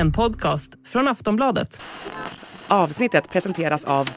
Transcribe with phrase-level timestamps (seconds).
[0.00, 1.80] En podcast från Aftonbladet.
[2.68, 4.08] Avsnittet presenteras av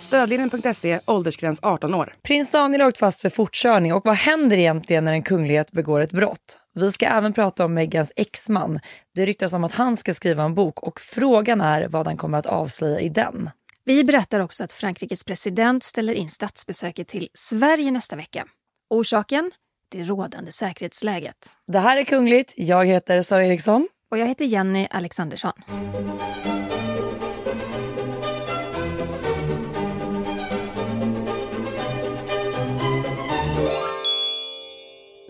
[0.00, 2.14] Stödlinjen.se, åldersgräns 18 år.
[2.22, 6.00] Prins Daniel har åkt fast för fortkörning och vad händer egentligen när en kunglighet begår
[6.00, 6.58] ett brott?
[6.74, 8.80] Vi ska även prata om Megans exman.
[9.14, 12.38] Det ryktas om att han ska skriva en bok och frågan är vad han kommer
[12.38, 13.50] att avslöja i den.
[13.84, 18.46] Vi berättar också att Frankrikes president ställer in statsbesöket till Sverige nästa vecka.
[18.90, 19.50] Orsaken?
[19.92, 21.50] Det rådande säkerhetsläget.
[21.66, 22.54] Det här är Kungligt.
[22.56, 23.88] Jag heter Sara Eriksson.
[24.10, 25.52] Och jag heter Jenny Alexandersson.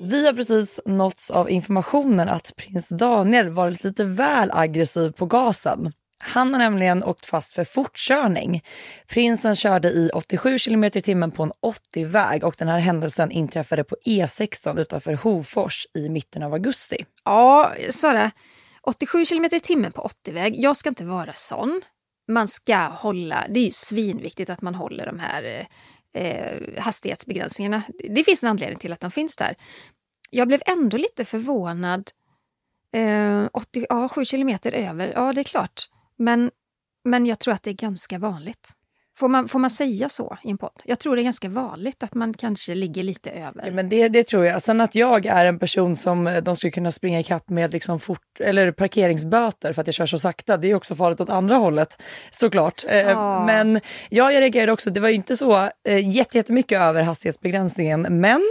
[0.02, 5.92] Vi har precis nåtts av informationen att prins Daniel varit lite väl aggressiv på gasen.
[6.22, 8.64] Han har nämligen åkt fast för fortkörning.
[9.06, 13.84] Prinsen körde i 87 km i timmen på en 80-väg och den här händelsen inträffade
[13.84, 17.04] på E16 utanför Hofors i mitten av augusti.
[17.24, 18.30] Ja, Sara.
[18.82, 20.60] 87 km i timmen på 80-väg.
[20.60, 21.80] Jag ska inte vara sån.
[22.28, 25.66] Man ska hålla, det är ju svinviktigt att man håller de här
[26.14, 27.82] eh, hastighetsbegränsningarna.
[28.08, 29.56] Det finns en anledning till att de finns där.
[30.30, 32.10] Jag blev ändå lite förvånad.
[32.94, 35.88] Eh, 80, ja, 7 kilometer över, ja det är klart.
[36.20, 36.50] Men,
[37.04, 38.68] men jag tror att det är ganska vanligt.
[39.18, 40.82] Får man, får man säga så i en podd?
[40.84, 43.66] Jag tror det är ganska vanligt att man kanske ligger lite över.
[43.66, 44.62] Ja, men det, det tror jag.
[44.62, 48.00] Sen att jag är en person som eh, de skulle kunna springa ikapp med liksom
[48.00, 51.56] fort, eller parkeringsböter för att jag kör så sakta, det är också farligt åt andra
[51.56, 52.84] hållet såklart.
[52.88, 53.46] Eh, Ja.
[53.46, 58.42] Men jag reagerade också, det var ju inte så eh, jätte- jättemycket över hastighetsbegränsningen, men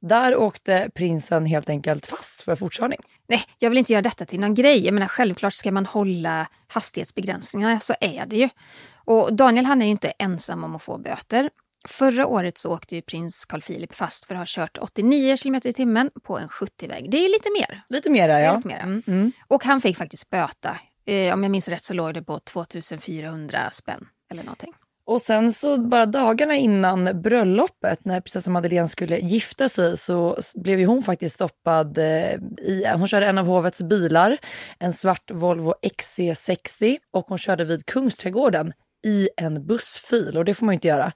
[0.00, 3.00] där åkte prinsen helt enkelt fast för fortkörning.
[3.28, 4.84] Nej, jag vill inte göra detta till någon grej.
[4.84, 8.48] Jag menar, självklart ska man hålla hastighetsbegränsningarna, så är det ju.
[8.94, 11.50] Och Daniel han är ju inte ensam om att få böter.
[11.88, 15.60] Förra året så åkte ju prins Carl Philip fast för att ha kört 89 km
[15.64, 17.10] i timmen på en 70-väg.
[17.10, 17.82] Det är lite mer.
[17.88, 18.56] Lite är ja.
[18.56, 18.80] lite mera.
[18.80, 19.32] Mm, mm.
[19.48, 20.76] Och han fick faktiskt böta.
[21.06, 24.72] Eh, om jag minns rätt så låg det på 2400 spänn eller någonting.
[25.06, 30.80] Och sen så bara dagarna innan bröllopet när prinsessan Madeleine skulle gifta sig så blev
[30.80, 31.98] ju hon faktiskt stoppad.
[31.98, 34.38] Eh, I, hon körde en av hovets bilar,
[34.78, 38.72] en svart Volvo XC60 och hon körde vid Kungsträdgården
[39.06, 41.12] i en bussfil och det får man ju inte göra.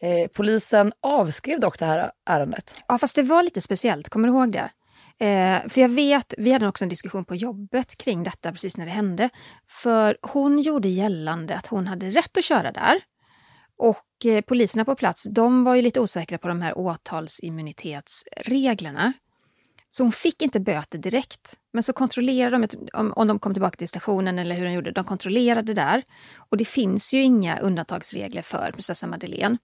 [0.00, 2.74] Eh, polisen avskrev dock det här ärendet.
[2.88, 4.08] Ja, fast det var lite speciellt.
[4.08, 4.70] Kommer du ihåg det?
[5.26, 8.84] Eh, för jag vet, vi hade också en diskussion på jobbet kring detta precis när
[8.84, 9.28] det hände.
[9.68, 13.00] För hon gjorde gällande att hon hade rätt att köra där.
[13.78, 19.12] Och eh, poliserna på plats, de var ju lite osäkra på de här åtalsimmunitetsreglerna.
[19.90, 21.58] Så hon fick inte böter direkt.
[21.72, 24.90] Men så kontrollerade de om, om de kom tillbaka till stationen eller hur de gjorde.
[24.90, 26.02] De kontrollerade där.
[26.36, 29.58] Och det finns ju inga undantagsregler för prinsessa Madeleine.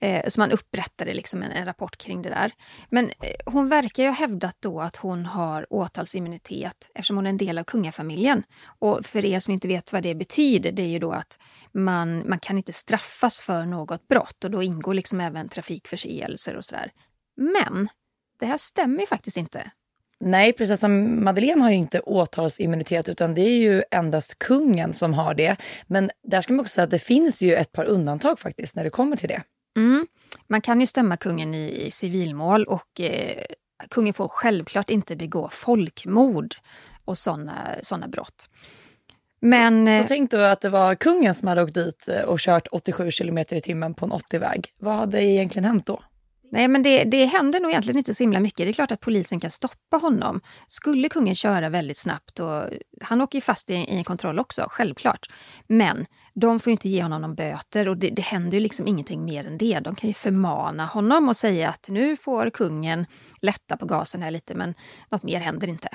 [0.00, 2.52] Eh, så man upprättade liksom en, en rapport kring det där.
[2.88, 7.30] Men eh, hon verkar ju ha hävdat då att hon har åtalsimmunitet eftersom hon är
[7.30, 8.42] en del av kungafamiljen.
[8.78, 11.38] Och för er som inte vet vad det betyder, det är ju då att
[11.72, 16.64] man, man kan inte straffas för något brott och då ingår liksom även trafikförseelser och
[16.64, 16.92] sådär.
[17.36, 17.88] Men
[18.40, 19.70] det här stämmer ju faktiskt inte.
[20.20, 25.34] Nej, prinsessan Madeleine har ju inte åtalsimmunitet utan det är ju endast kungen som har
[25.34, 25.56] det.
[25.86, 28.84] Men där ska man också säga att det finns ju ett par undantag faktiskt när
[28.84, 29.42] det kommer till det.
[29.76, 30.06] Mm.
[30.46, 33.44] Man kan ju stämma kungen i, civilmål och eh,
[33.90, 36.54] kungen får självklart inte begå folkmord
[37.04, 38.48] och sådana såna brott.
[39.40, 42.38] Men Så eh, tänk då att det var kungen som hade åkt dit eh, och
[42.38, 44.72] kört 87 kilometer i timmen på en 80-väg.
[44.78, 46.02] Vad hade egentligen hänt då?
[46.54, 48.66] Nej, men det, det händer nog egentligen inte så himla mycket.
[48.66, 50.40] Det är klart att polisen kan stoppa honom.
[50.66, 52.62] Skulle kungen köra väldigt snabbt, och
[53.00, 55.30] han åker ju fast i, i en kontroll också, självklart.
[55.66, 58.86] Men de får ju inte ge honom någon böter och det, det händer ju liksom
[58.86, 59.80] ingenting mer än det.
[59.80, 63.06] De kan ju förmana honom och säga att nu får kungen
[63.42, 64.74] lätta på gasen här lite, men
[65.10, 65.88] något mer händer inte.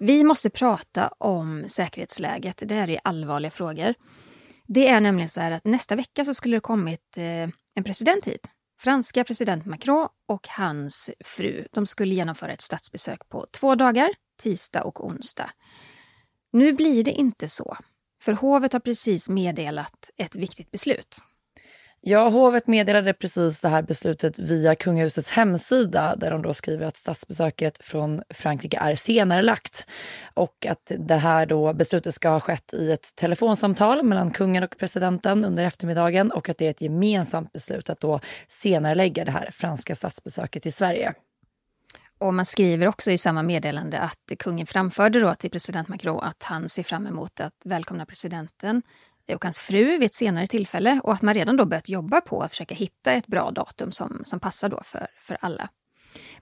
[0.00, 2.62] Vi måste prata om säkerhetsläget.
[2.66, 3.94] Det här är allvarliga frågor.
[4.68, 8.24] Det är nämligen så här att nästa vecka så skulle det kommit eh, en president
[8.24, 8.46] hit.
[8.80, 11.66] Franska president Macron och hans fru.
[11.72, 14.10] De skulle genomföra ett statsbesök på två dagar,
[14.42, 15.50] tisdag och onsdag.
[16.52, 17.76] Nu blir det inte så,
[18.20, 21.18] för hovet har precis meddelat ett viktigt beslut.
[22.00, 26.96] Ja, hovet meddelade precis det här beslutet via kungahusets hemsida där de då skriver att
[26.96, 29.86] statsbesöket från Frankrike är senarelagt
[30.34, 34.76] och att det här då beslutet ska ha skett i ett telefonsamtal mellan kungen och
[34.78, 39.50] presidenten under eftermiddagen och att det är ett gemensamt beslut att då senarelägga det här
[39.52, 41.14] franska statsbesöket i Sverige.
[42.18, 46.42] Och man skriver också i samma meddelande att kungen framförde då till president Macron att
[46.42, 48.82] han ser fram emot att välkomna presidenten
[49.34, 52.42] och hans fru vid ett senare tillfälle och att man redan då börjat jobba på
[52.42, 55.68] att försöka hitta ett bra datum som, som passar då för, för alla.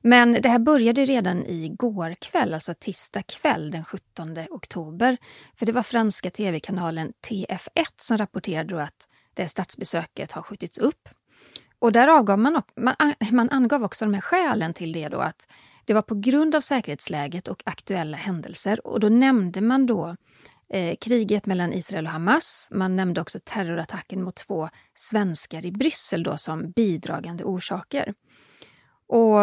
[0.00, 5.16] Men det här började redan i går kväll, alltså tisdag kväll den 17 oktober.
[5.54, 11.08] För det var franska tv-kanalen TF1 som rapporterade att det statsbesöket har skjutits upp.
[11.78, 12.94] Och där avgav man, man,
[13.30, 15.48] man angav också de här skälen till det då att
[15.84, 18.86] det var på grund av säkerhetsläget och aktuella händelser.
[18.86, 20.16] Och då nämnde man då
[20.72, 22.68] eh, kriget mellan Israel och Hamas.
[22.70, 28.14] Man nämnde också terrorattacken mot två svenskar i Bryssel då som bidragande orsaker.
[29.08, 29.40] Och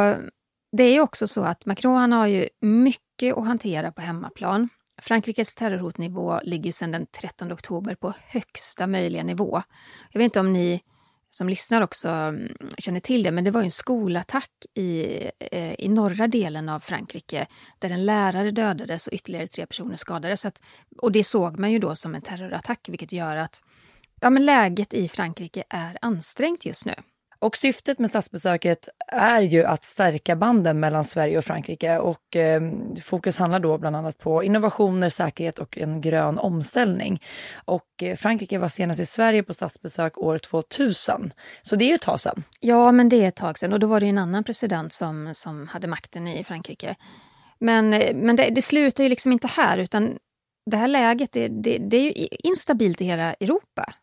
[0.78, 4.70] det är också så att Macron har ju mycket att hantera på hemmaplan.
[5.02, 9.62] Frankrikes terrorhotnivå ligger sedan den 13 oktober på högsta möjliga nivå.
[10.12, 10.82] Jag vet inte om ni
[11.36, 15.90] som lyssnar också mm, känner till det, men det var en skolattack i, eh, i
[15.90, 17.48] norra delen av Frankrike
[17.80, 20.46] där en lärare dödades och ytterligare tre personer skadades.
[20.46, 20.62] Att,
[20.98, 23.64] och det såg man ju då som en terrorattack, vilket gör att
[24.22, 26.94] ja, men läget i Frankrike är ansträngt just nu.
[27.44, 32.62] Och syftet med statsbesöket är ju att stärka banden mellan Sverige och Frankrike och eh,
[33.04, 37.22] fokus handlar då bland annat på innovationer, säkerhet och en grön omställning.
[37.66, 41.96] Och eh, Frankrike var senast i Sverige på statsbesök år 2000, så det är ju
[41.96, 42.44] ett tag sedan.
[42.60, 45.30] Ja, men det är ett tag sedan och då var det en annan president som,
[45.34, 46.96] som hade makten i Frankrike.
[47.60, 50.18] Men, eh, men det, det slutar ju liksom inte här utan
[50.72, 53.94] det här läget det, det, det är ju instabilt i hela Europa.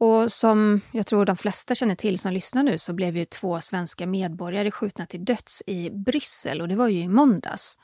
[0.00, 3.60] Och som jag tror de flesta känner till som lyssnar nu så blev ju två
[3.60, 7.78] svenska medborgare skjutna till döds i Bryssel och det var ju i måndags.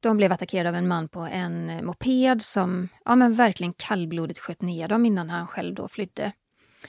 [0.00, 4.38] De blev attackerade av en man på en eh, moped som ja, men verkligen kallblodigt
[4.38, 6.32] sköt ner dem innan han själv då flydde.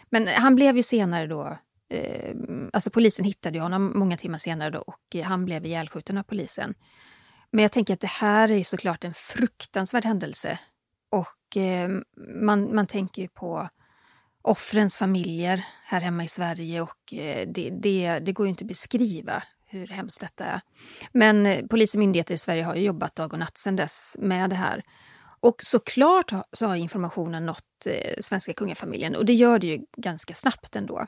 [0.10, 1.58] Men han blev ju senare då,
[1.90, 2.36] eh,
[2.74, 6.74] alltså polisen hittade honom många timmar senare då och han blev ihjälskjuten av polisen.
[7.52, 10.60] Men jag tänker att det här är ju såklart en fruktansvärd händelse
[11.10, 11.90] och eh,
[12.42, 13.70] man, man tänker ju på
[14.44, 18.68] offrens familjer här hemma i Sverige och eh, det, det, det går ju inte att
[18.68, 20.62] beskriva hur hemskt detta är.
[21.12, 24.16] Men eh, polis och myndigheter i Sverige har ju jobbat dag och natt sedan dess
[24.20, 24.84] med det här.
[25.40, 30.34] Och såklart så har informationen nått eh, svenska kungafamiljen och det gör det ju ganska
[30.34, 31.08] snabbt ändå.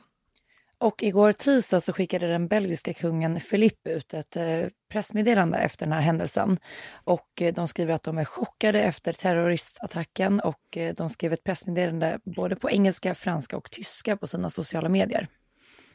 [0.78, 4.44] Och igår tisdag så skickade den belgiska kungen Philippe ut ett eh,
[4.92, 6.58] pressmeddelande efter den här händelsen.
[7.04, 11.44] Och eh, de skriver att de är chockade efter terroristattacken och eh, de skrev ett
[11.44, 15.28] pressmeddelande både på engelska, franska och tyska på sina sociala medier.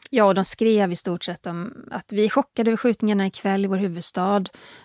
[0.10, 3.66] Ja, och de skrev i stort sett om att vi är chockade över skjutningarna ikväll
[3.66, 4.44] i vår huvudstad.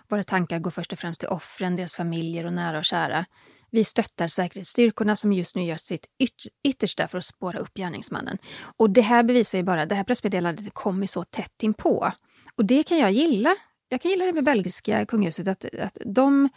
[0.09, 3.25] Våra tankar går först och främst till offren, deras familjer och nära och kära.
[3.71, 8.39] Vi stöttar säkerhetsstyrkorna som just nu gör sitt yt yttersta för att spåra upp gärningsmannen.
[8.77, 12.13] Och det här bevisar ju bara, det här pressmeddelandet kommer så tätt inpå.
[12.55, 13.57] Och det kan jag gilla.
[13.89, 16.49] Jag kan gilla det med belgiska kungahuset, att, att de,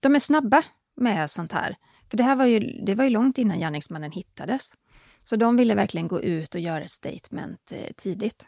[0.00, 0.62] de är snabba
[0.96, 1.76] med sånt här.
[2.10, 4.72] För det här var ju, det var ju långt innan gärningsmannen hittades.
[5.24, 8.46] Så de ville verkligen gå ut och göra ett statement eh, tidigt.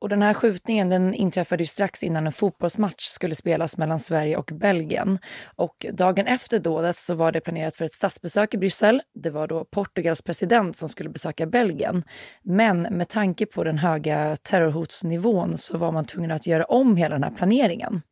[0.00, 4.36] Och den här skjutningen den inträffade ju strax innan en fotbollsmatch skulle spelas mellan Sverige
[4.36, 5.18] och Belgien.
[5.56, 9.02] Och dagen efter dådet så var det planerat för ett statsbesök i Bryssel.
[9.14, 12.04] Det var då Portugals president som skulle besöka Belgien.
[12.42, 17.14] Men med tanke på den höga terrorhotsnivån så var man tvungen att göra om hela
[17.14, 18.02] den här planeringen.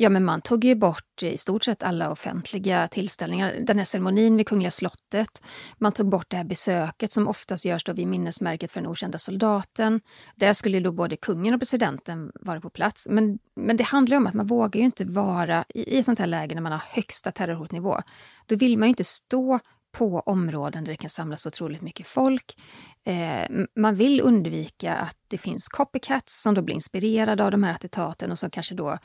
[0.00, 3.54] Ja, men man tog ju bort i stort sett alla offentliga tillställningar.
[3.60, 5.42] Den här ceremonin vid Kungliga slottet.
[5.78, 9.18] Man tog bort det här besöket som oftast görs då vid minnesmärket för den okända
[9.18, 10.00] soldaten.
[10.36, 13.08] Där skulle då både kungen och presidenten vara på plats.
[13.10, 16.18] Men, men det handlar om att man vågar ju inte vara i, i ett sånt
[16.18, 18.00] här läge när man har högsta terrorhotnivå.
[18.46, 19.60] Då vill man ju inte stå
[19.92, 22.56] på områden där det kan samlas otroligt mycket folk.
[23.04, 27.72] Eh, man vill undvika att det finns copycats som då blir inspirerade av de här
[27.72, 28.98] attentaten och som kanske då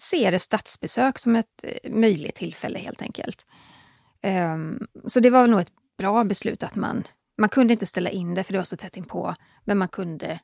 [0.00, 3.46] ser ett statsbesök som ett eh, möjligt tillfälle helt enkelt.
[4.22, 7.04] Um, så det var nog ett bra beslut att man,
[7.38, 10.40] man kunde inte ställa in det för det var så tätt inpå, men man kunde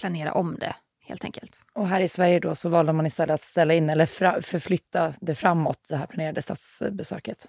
[0.00, 1.60] planera om det helt enkelt.
[1.72, 4.06] Och här i Sverige då så valde man istället att ställa in eller
[4.42, 7.48] förflytta det framåt, det här planerade statsbesöket.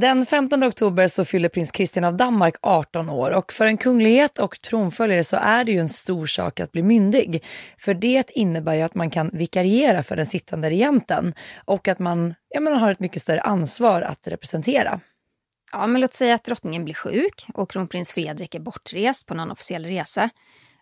[0.00, 4.38] Den 15 oktober så fyller prins Christian av Danmark 18 år och för en kunglighet
[4.38, 7.44] och tronföljare så är det ju en stor sak att bli myndig.
[7.78, 11.34] För det innebär ju att man kan vikariera för den sittande regenten
[11.64, 15.00] och att man, ja, man har ett mycket större ansvar att representera.
[15.72, 19.50] Ja, men låt säga att drottningen blir sjuk och kronprins Fredrik är bortrest på någon
[19.50, 20.30] officiell resa.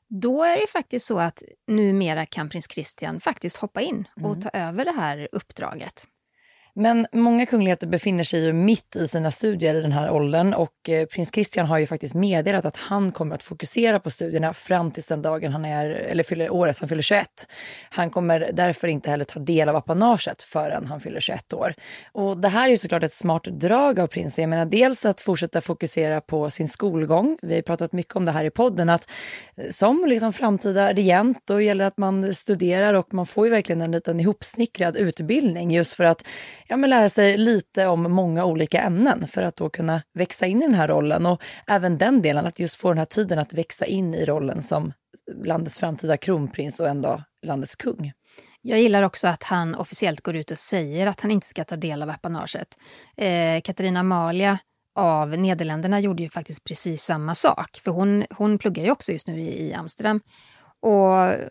[0.09, 4.40] Då är det faktiskt så att numera kan prins Christian faktiskt hoppa in och Mm.
[4.42, 6.09] ta över det här uppdraget.
[6.76, 10.88] Men många kungligheter befinner sig ju mitt i sina studier i den här åldern och
[10.88, 14.90] eh, prins Christian har ju faktiskt meddelat att han kommer att fokusera på studierna fram
[14.90, 17.26] till den dagen han är, eller fyller året han fyller 21.
[17.90, 21.75] Han kommer därför inte heller ta del av apanaget förrän han fyller 21 år.
[22.12, 24.43] Och det här är ju såklart ett smart drag av prinsen.
[24.43, 27.38] Jag menar dels att fortsätta fokusera på sin skolgång.
[27.43, 29.11] Vi har pratat mycket om det här i podden att
[29.57, 33.50] eh, som liksom framtida regent då gäller det att man studerar och man får ju
[33.50, 36.25] verkligen en liten ihopsnickrad utbildning just för att
[36.68, 40.62] ja, men lära sig lite om många olika ämnen för att då kunna växa in
[40.62, 43.52] i den här rollen och även den delen att just få den här tiden att
[43.52, 44.92] växa in i rollen som
[45.44, 48.12] landets framtida kronprins och ändå landets kung.
[48.66, 51.76] Jag gillar också att han officiellt går ut och säger att han inte ska ta
[51.76, 52.78] del av apanaget.
[53.16, 54.59] Eh, Katarina Amalia
[54.94, 57.80] av Nederländerna gjorde ju faktiskt precis samma sak.
[57.85, 60.21] För hon, hon pluggar ju också just nu i, i Amsterdam.
[60.80, 61.11] Och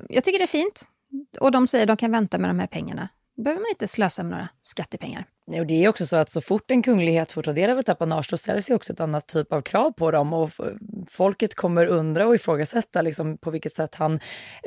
[0.10, 0.88] jag tycker det är fint.
[1.40, 3.10] Och de säger att de kan vänta med de här pengarna.
[3.38, 5.26] Behöver man inte slösa med några skattepengar.
[5.48, 7.90] Och det är också så att så fort en kunglighet får ta del av ett
[7.90, 10.52] apanage då ställs ju också ett annat typ av krav på dem och
[11.10, 14.20] folket kommer undra och ifrågasätta liksom på vilket sätt han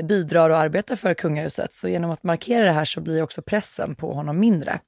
[0.03, 1.73] bidrar och arbetar för kungahuset.
[1.73, 4.81] Så genom att markera det här så blir också pressen på honom mindre.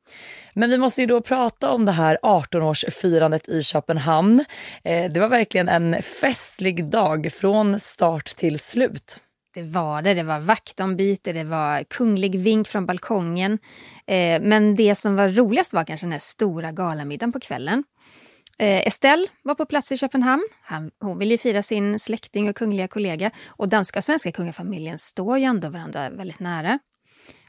[0.55, 4.45] Men vi måste ju då prata om det här 18-årsfirandet i Köpenhamn.
[4.85, 9.21] Eh, det var verkligen en festlig dag från start till slut.
[9.59, 10.15] Det var det.
[10.15, 13.59] Det var vaktombyte, det var kunglig vink från balkongen.
[14.07, 17.85] Eh, men det som var roligast var kanske den här stora galamiddagen på kvällen.
[18.59, 20.49] Eh, Estelle var på plats i Köpenhamn.
[20.63, 23.31] Han, hon ville ju fira sin släkting och kungliga kollega.
[23.47, 26.79] Och danska och svenska kungafamiljen står ju ändå varandra väldigt nära.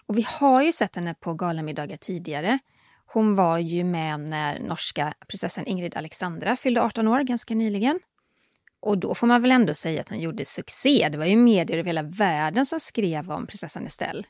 [0.06, 2.60] Och vi har ju sett henne på galamiddagar tidigare.
[3.06, 8.00] Hon var ju med när norska prinsessan Ingrid Alexandra fyllde 18 år ganska nyligen.
[8.82, 11.10] Och då får man väl ändå säga att hon gjorde succé.
[11.12, 14.24] Det var ju medier över hela världen som skrev om prinsessan Estelle.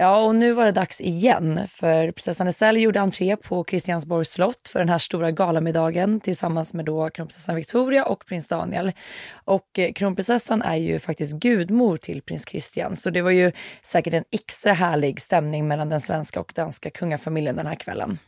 [0.00, 4.68] Ja, och nu var det dags igen för prinsessan Estelle gjorde entré på Christiansborgs slott
[4.68, 8.92] för den här stora galamiddagen tillsammans med då kronprinsessan Victoria och prins Daniel.
[9.32, 13.52] Och eh, kronprinsessan är ju faktiskt gudmor till prins Christian så det var ju
[13.82, 18.18] säkert en extra härlig stämning mellan den svenska och danska kungafamiljen den här kvällen.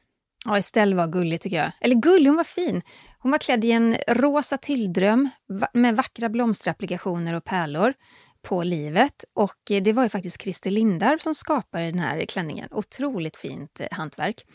[0.46, 1.72] Ja, Estelle var gullig tycker jag.
[1.80, 2.82] Eller gullig, hon var fin.
[3.18, 5.28] Hon var klädd i en rosa tylldröm
[5.72, 7.94] med vackra blomsterapplikationer och pärlor
[8.42, 9.24] på livet.
[9.34, 12.68] Och eh, det var ju faktiskt Christer Lindarw som skapade den här klänningen.
[12.70, 14.46] Otroligt fint eh, hantverk.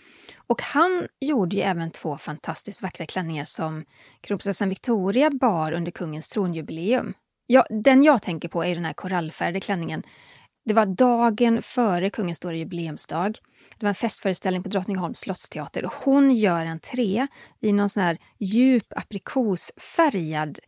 [0.48, 3.86] Och han gjorde ju även två fantastiskt vackra klänningar som
[4.22, 7.14] kronprinsessan Victoria bar under kungens tronjubileum.
[7.48, 10.04] Ja, den jag tänker på är den här korallfärgade klänningen.
[10.66, 13.38] Det var dagen före kungens stora jubileumsdag.
[13.78, 17.28] Det var en festföreställning på Drottningholms slottsteater och hon gör entré
[17.62, 20.60] i någon sån här djup aprikosfärgad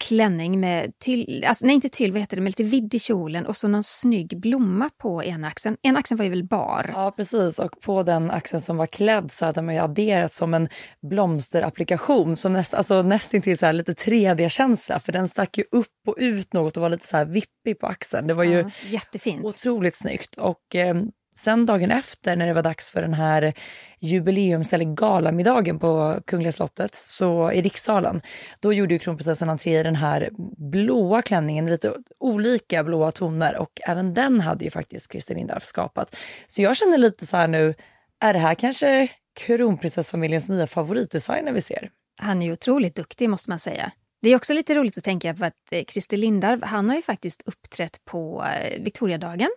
[0.00, 3.46] klänning med tyll, alltså nej inte tyll, vad heter det, med lite vidd i kjolen
[3.46, 5.76] och så någon snygg blomma på ena axeln.
[5.82, 6.90] Ena axeln var ju väl bar.
[6.94, 7.58] Ja, precis.
[7.58, 10.68] Och på den axeln som var klädd så hade man ju adderat som en
[11.10, 16.14] blomsterapplikation som näst, alltså nästintill så här lite 3D-känsla för den stack ju upp och
[16.18, 18.26] ut något och var lite så här vippig på axeln.
[18.26, 19.44] Det var ju Ja, jättefint.
[19.44, 20.36] Otroligt snyggt.
[20.36, 20.94] Och eh,
[21.38, 23.54] sen dagen efter när det var dags för den här
[23.98, 28.22] jubileums eller galamiddagen på Kungliga slottet, så i rikssalen,
[28.60, 30.30] då gjorde ju kronprinsessan entré i den här
[30.72, 36.16] blåa klänningen, lite olika blåa toner och även den hade ju faktiskt Christer Lindarw skapat.
[36.46, 37.74] Så jag känner lite så här nu,
[38.20, 39.08] är det här kanske
[39.40, 41.90] kronprinsessfamiljens nya favoritdesigner vi ser?
[42.20, 43.92] Han är ju otroligt duktig måste man säga.
[44.22, 47.02] Det är också lite roligt att tänka på att eh, Christer Lindarw, han har ju
[47.02, 49.50] faktiskt uppträtt på eh, Victoriadagen.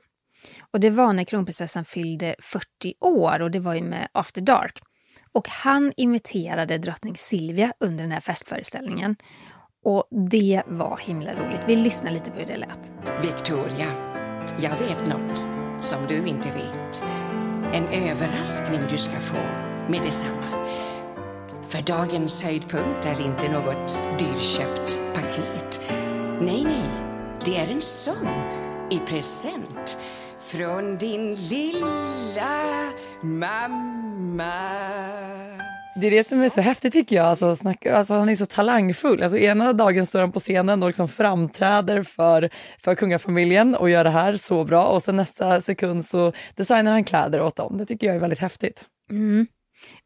[0.72, 4.80] Och det var när kronprinsessan fyllde 40 år och det var ju med After Dark.
[5.34, 9.16] Och han imiterade drottning Silvia under den här festföreställningen.
[9.86, 11.62] Och det var himla roligt.
[11.68, 12.92] Vi lyssnar lite på hur det lät.
[13.22, 13.88] Victoria,
[14.60, 15.48] jag vet något
[15.80, 17.04] som du inte vet.
[17.74, 19.42] En överraskning du ska få
[19.90, 20.62] med detsamma.
[21.70, 25.82] För dagens höjdpunkt är inte något dyrköpt paket.
[26.42, 26.90] Nej, nej,
[27.46, 28.28] det är en sång
[28.92, 29.98] i present
[30.52, 32.92] från din lilla
[33.22, 34.54] mamma.
[35.96, 37.26] Det är det som är så häftigt tycker jag.
[37.26, 39.24] Alltså, snacka, alltså, han är så talangfull.
[39.24, 42.50] Alltså, ena dagen står han på scenen och liksom framträder för,
[42.84, 47.04] för kungafamiljen och gör det här så bra och sen nästa sekund så designar han
[47.04, 47.78] kläder åt dem.
[47.78, 48.86] Det tycker jag är väldigt häftigt.
[49.12, 49.48] Mm.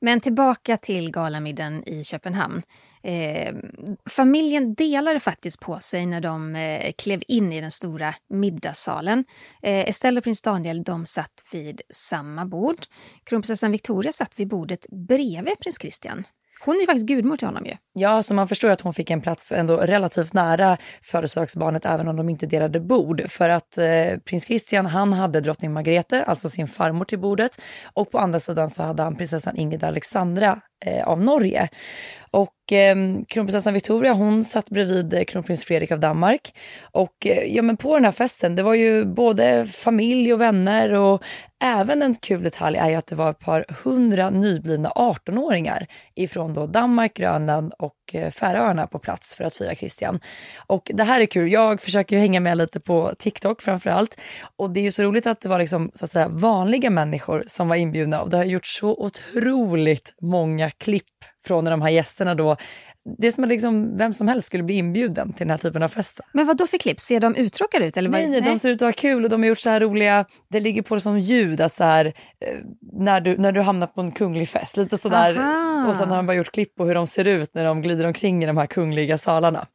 [0.01, 2.61] Men tillbaka till galamiddagen i Köpenhamn.
[3.05, 3.55] Eh,
[4.09, 9.25] familjen delade faktiskt på sig när de eh, klev in i den stora middagssalen.
[9.61, 12.85] Eh, Estelle och prins Daniel de satt vid samma bord.
[13.23, 16.23] Kronprinsessan Victoria satt vid bordet bredvid prins Christian.
[16.65, 17.73] Hon är ju faktiskt gudmor till honom ju.
[17.93, 22.15] Ja, så man förstår att hon fick en plats ändå relativt nära födelsedagsbarnet även om
[22.15, 23.23] de inte delade bord.
[23.29, 27.61] För att eh, prins Christian han hade drottning Margrethe, alltså sin farmor till bordet.
[27.93, 31.69] Och på andra sidan så hade han prinsessan Ingrid Alexandra eh, av Norge.
[32.31, 32.95] Och eh,
[33.27, 36.53] kronprinsessan Victoria hon satt bredvid eh, kronprins Fredrik av Danmark.
[36.91, 40.93] Och eh, ja, men på den här festen, det var ju både familj och vänner
[40.93, 41.23] och
[41.65, 46.53] även en kul detalj är ju att det var ett par hundra nyblivna 18-åringar ifrån
[46.53, 50.19] då Danmark, Grönland och eh, Färöarna på plats för att fira Christian.
[50.67, 51.51] Och det här är kul.
[51.51, 54.17] Jag försöker ju hänga med lite på TikTok framför allt.
[54.57, 57.43] Och det är ju så roligt att det var liksom så att säga vanliga människor
[57.47, 61.03] som var inbjudna och det har gjorts så otroligt många klipp
[61.45, 62.57] från när de här gästerna då
[63.17, 65.83] det är som att liksom vem som helst skulle bli inbjuden till den här typen
[65.83, 66.25] av fester.
[66.31, 66.99] Men vad då för klipp?
[66.99, 67.97] Ser de uttråkade ut?
[67.97, 68.19] Eller vad?
[68.19, 70.25] Nej, nej, de ser ut att ha kul och de har gjort så här roliga,
[70.49, 72.57] det ligger på som ljud att så här, eh,
[72.93, 75.31] när, du, när du hamnar på en kunglig fest, lite sådär.
[75.89, 78.05] Och sen har de bara gjort klipp på hur de ser ut när de glider
[78.07, 79.67] omkring i de här kungliga salarna.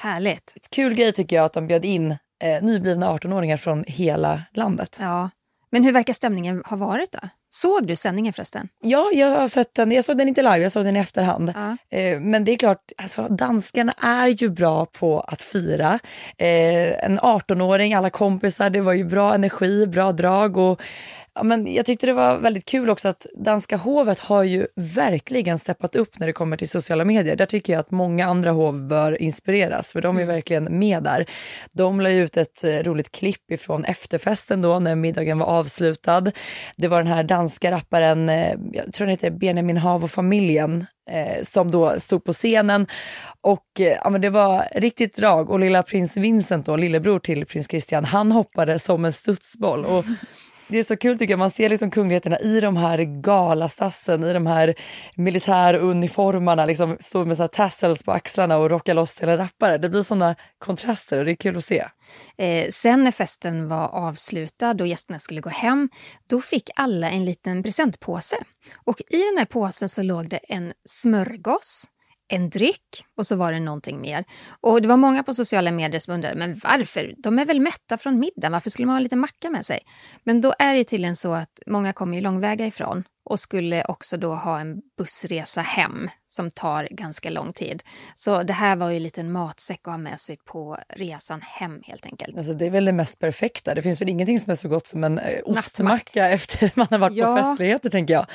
[0.00, 0.52] Härligt.
[0.56, 2.10] Ett kul grej tycker jag att de bjöd in
[2.44, 4.96] eh, nyblivna 18-åringar från hela landet.
[5.00, 5.30] Ja.
[5.70, 7.28] Men hur verkar stämningen ha varit då?
[7.48, 8.68] Såg du sändningen förresten?
[8.82, 9.92] Ja, jag har sett den.
[9.92, 11.52] Jag såg den inte live, jag såg den i efterhand.
[11.54, 11.98] Ja.
[11.98, 15.98] Eh, men det är klart, alltså, danskarna är ju bra på att fira.
[16.38, 20.56] Eh, en 18-åring, alla kompisar, det var ju bra energi, bra drag.
[20.56, 20.82] Och,
[21.36, 25.58] ja, men jag tyckte det var väldigt kul också att danska hovet har ju verkligen
[25.58, 27.36] steppat upp när det kommer till sociala medier.
[27.36, 31.26] Där tycker jag att många andra hov bör inspireras, för de är verkligen med där.
[31.72, 36.32] De la ut ett eh, roligt klipp ifrån efterfesten då när middagen var avslutad.
[36.76, 40.86] Det var den här danska rapparen, eh, jag tror den heter Benjamin Hav och familjen,
[41.10, 42.86] eh, som då stod på scenen.
[43.40, 47.46] Och eh, ja, men det var riktigt drag och lilla prins Vincent, då, lillebror till
[47.46, 49.84] prins Christian, han hoppade som en studsboll.
[49.84, 50.04] Och
[50.68, 54.32] det är så kul tycker jag, man ser liksom kungligheterna i de här galastassen, i
[54.32, 54.74] de här
[55.16, 59.78] militäruniformarna, liksom stå med så här tassels på axlarna och rocka loss till en rappare.
[59.78, 61.84] Det blir sådana kontraster och det är kul att se.
[62.38, 65.88] Eh, sen när festen var avslutad och gästerna skulle gå hem,
[66.26, 68.36] då fick alla en liten presentpåse.
[68.84, 71.84] Och i den här påsen så låg det en smörgås,
[72.28, 74.24] en dryck och så var det någonting mer.
[74.60, 77.14] Och det var många på sociala medier som undrade, men varför?
[77.18, 79.80] De är väl mätta från middagen, varför skulle man ha lite macka med sig?
[80.24, 84.16] Men då är det tydligen så att många kommer ju långväga ifrån och skulle också
[84.16, 87.82] då ha en bussresa hem som tar ganska lång tid.
[88.14, 91.80] Så det här var ju en liten matsäck att ha med sig på resan hem
[91.84, 92.38] helt enkelt.
[92.38, 93.74] Alltså, det är väl det mest perfekta.
[93.74, 96.98] Det finns väl ingenting som är så gott som en eh, ostmacka efter man har
[96.98, 97.36] varit Ja.
[97.36, 98.26] på festligheter tänker jag.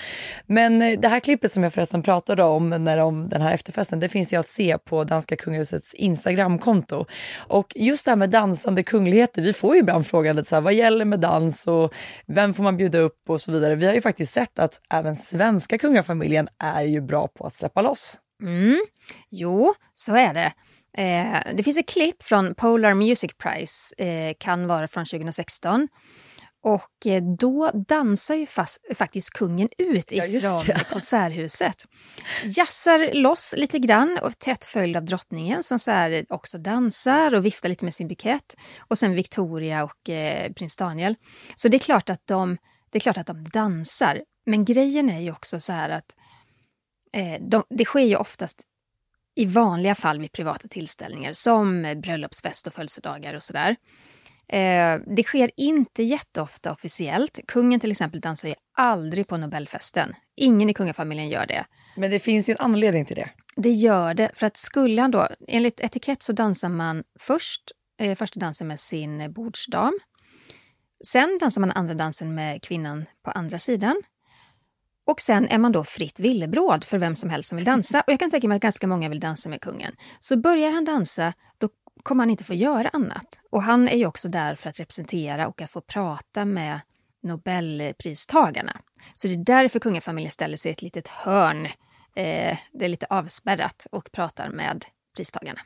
[0.45, 3.99] Men eh, det här klippet som jag förresten pratade om när om den här efterfesten,
[3.99, 7.05] det finns ju att se på danska kungahusets Instagramkonto.
[7.37, 10.61] Och just det här med dansande kungligheter, vi får ju ibland frågan lite så här,
[10.61, 11.93] vad gäller med dans och
[12.27, 13.75] vem får man bjuda upp och så vidare.
[13.75, 17.81] Vi har ju faktiskt sett att även svenska kungafamiljen är ju bra på att släppa
[17.81, 18.19] loss.
[18.43, 18.79] Mm.
[19.29, 20.53] Jo, så är det.
[20.97, 25.87] Eh, det finns ett klipp från Polar Music Prize, eh, kan vara från 2016.
[26.63, 30.85] Och eh, då dansar ju fast, faktiskt kungen ut Ja, ifrån det.
[30.91, 31.85] konserthuset.
[32.43, 37.45] Jassar loss lite grann och tätt följd av drottningen som så här också dansar och
[37.45, 38.55] viftar lite med sin bukett.
[38.79, 41.15] Och sen Victoria och eh, prins Daniel.
[41.55, 42.57] Så det är klart att de,
[42.91, 44.21] det är klart att de dansar.
[44.45, 46.15] Men grejen är ju också så här att
[47.13, 48.61] eh, de, det sker ju oftast
[49.35, 53.75] i vanliga fall vid privata tillställningar som bröllopsfest och födelsedagar och sådär.
[54.47, 57.39] Eh, det sker inte jätteofta officiellt.
[57.47, 60.13] Kungen till exempel dansar ju aldrig på Nobelfesten.
[60.35, 61.65] Ingen i kungafamiljen gör det.
[61.95, 63.29] Men det finns ju en anledning till det.
[63.55, 67.61] Det gör det, för att skulle han då, enligt etikett så dansar man först
[68.01, 69.99] eh, första dansen med sin bordsdam.
[71.07, 74.01] Sen dansar man andra dansen med kvinnan på andra sidan.
[75.11, 78.01] Och sen är man då fritt villebråd för vem som helst som vill dansa.
[78.01, 79.95] Och jag kan tänka mig att ganska många vill dansa med kungen.
[80.19, 81.69] Så börjar han dansa, då
[82.03, 83.39] kommer han inte få göra annat.
[83.49, 86.79] Och han är ju också där för att representera och att få prata med
[87.23, 88.77] Nobelpristagarna.
[89.13, 91.65] Så det är därför kungafamiljen ställer sig i ett litet hörn.
[92.15, 95.59] Eh, det är lite avspärrat och pratar med pristagarna.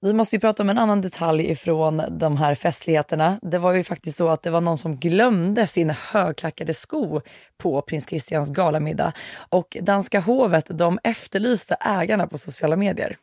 [0.00, 3.38] Vi måste ju prata om en annan detalj ifrån de här festligheterna.
[3.42, 7.20] Det var ju faktiskt så att det var någon som glömde sin högklackade sko
[7.58, 9.12] på prins Christians galamiddag
[9.48, 13.16] och danska hovet de efterlyste ägarna på sociala medier.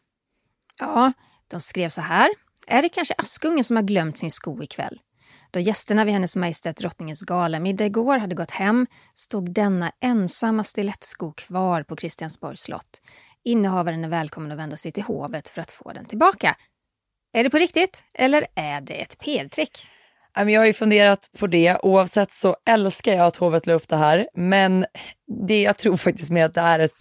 [0.80, 1.14] Ja,
[1.48, 2.30] de skrev så här.
[2.68, 5.00] Är det kanske Askungen som har glömt sin sko ikväll?
[5.52, 11.32] Då gästerna vid Hennes Majestät Drottningens galamiddag igår hade gått hem stod denna ensamma stilettsko
[11.32, 13.02] kvar på Christiansborgs slott.
[13.46, 16.56] Innehavaren är välkommen att vända sig till hovet för att få den tillbaka.
[17.34, 19.88] Är det på riktigt eller är det ett PR-trick?
[20.36, 21.78] Jag har ju funderat på det.
[21.84, 24.28] Oavsett så älskar jag att hovet la upp det här.
[24.34, 24.86] Men
[25.48, 26.98] det, jag tror faktiskt med att det är ett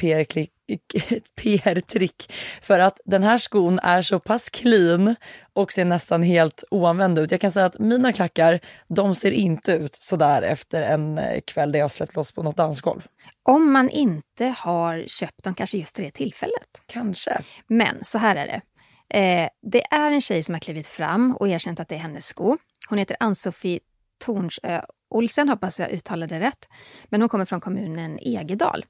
[1.36, 2.32] PR-trick PR-trick
[2.62, 5.16] för att den här skon är så pass clean
[5.52, 7.30] och ser nästan helt oanvänd ut.
[7.30, 11.72] Jag kan säga att mina klackar, de ser inte ut sådär efter en eh, kväll
[11.72, 13.06] där jag släppt loss på något dansgolv.
[13.42, 16.82] Om man inte har köpt dem kanske just till det tillfället.
[16.86, 17.42] Kanske.
[17.66, 18.60] Men så här är det.
[19.18, 22.26] Eh, det är en tjej som har klivit fram och erkänt att det är hennes
[22.26, 22.56] sko.
[22.88, 23.80] Hon heter Ann-Sofie
[24.24, 24.80] Tornsö
[25.12, 26.68] Olsen, hoppas jag uttalade rätt.
[27.08, 28.84] Men hon kommer från kommunen Egedal.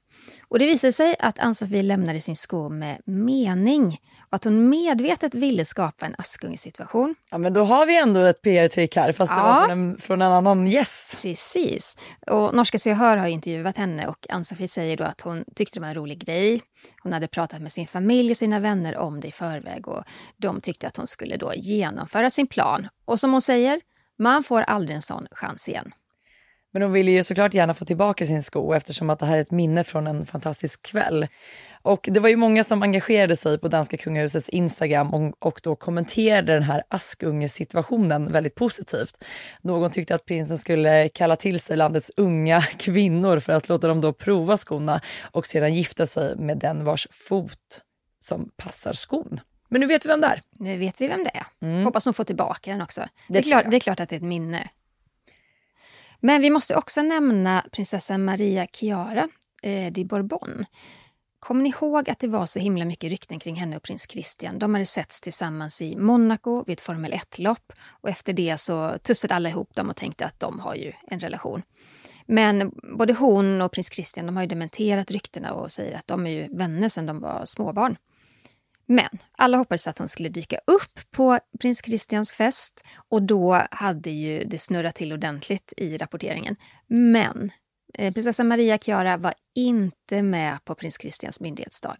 [0.47, 3.97] Och det visade sig att Ann-Sofie lämnade sin sko med mening
[4.29, 7.15] och att hon medvetet ville skapa en Askungesituation.
[7.31, 9.37] Ja, men då har vi ändå ett PR-trick här, fast ja.
[9.37, 11.21] det var från en, från en annan gäst.
[11.21, 11.97] Precis.
[12.27, 15.81] Och Norska Se Hör har intervjuat henne och Ann-Sofie säger då att hon tyckte det
[15.81, 16.61] var en rolig grej.
[17.03, 20.03] Hon hade pratat med sin familj och sina vänner om det i förväg och
[20.37, 22.87] de tyckte att hon skulle då genomföra sin plan.
[23.05, 23.81] Och som hon säger,
[24.19, 25.91] man får aldrig en sån chans igen.
[26.73, 29.41] Men hon ville ju såklart gärna få tillbaka sin sko eftersom att det här är
[29.41, 31.27] ett minne från en fantastisk kväll.
[31.81, 35.75] Och det var ju många som engagerade sig på danska kungahusets Instagram och, och då
[35.75, 39.23] kommenterade den här Askungesituationen väldigt positivt.
[39.61, 44.01] Någon tyckte att prinsen skulle kalla till sig landets unga kvinnor för att låta dem
[44.01, 47.81] då prova skorna och sedan gifta sig med den vars fot
[48.19, 49.39] som passar skon.
[49.69, 50.39] Men nu vet vi vem det är.
[50.59, 51.45] Nu vet vi vem det är.
[51.61, 51.85] Mm.
[51.85, 53.01] Hoppas hon får tillbaka den också.
[53.01, 54.69] Det, det, är klart, det är klart att det är ett minne.
[56.25, 59.29] Men vi måste också nämna prinsessan Maria Chiara
[59.63, 60.65] eh, di Bourbon.
[61.39, 64.59] Kommer ni ihåg att det var så himla mycket rykten kring henne och prins Christian?
[64.59, 69.35] De hade setts tillsammans i Monaco vid ett Formel 1-lopp och efter det så tussade
[69.35, 71.61] alla ihop dem och tänkte att de har ju en relation.
[72.25, 76.27] Men både hon och prins Christian de har ju dementerat ryktena och säger att de
[76.27, 77.97] är ju vänner sedan de var småbarn.
[78.85, 84.09] Men alla hoppades att hon skulle dyka upp på prins Christians fest och då hade
[84.09, 86.55] ju det snurrat till ordentligt i rapporteringen.
[86.87, 87.51] Men
[87.97, 91.97] eh, prinsessa Maria Chiara var inte med på prins Christians myndighetsdag.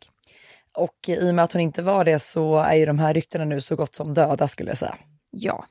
[0.74, 3.46] Och i och med att hon inte var det så är ju de här ryktena
[3.46, 4.98] nu så gott som döda skulle jag säga.
[5.32, 5.66] Ja.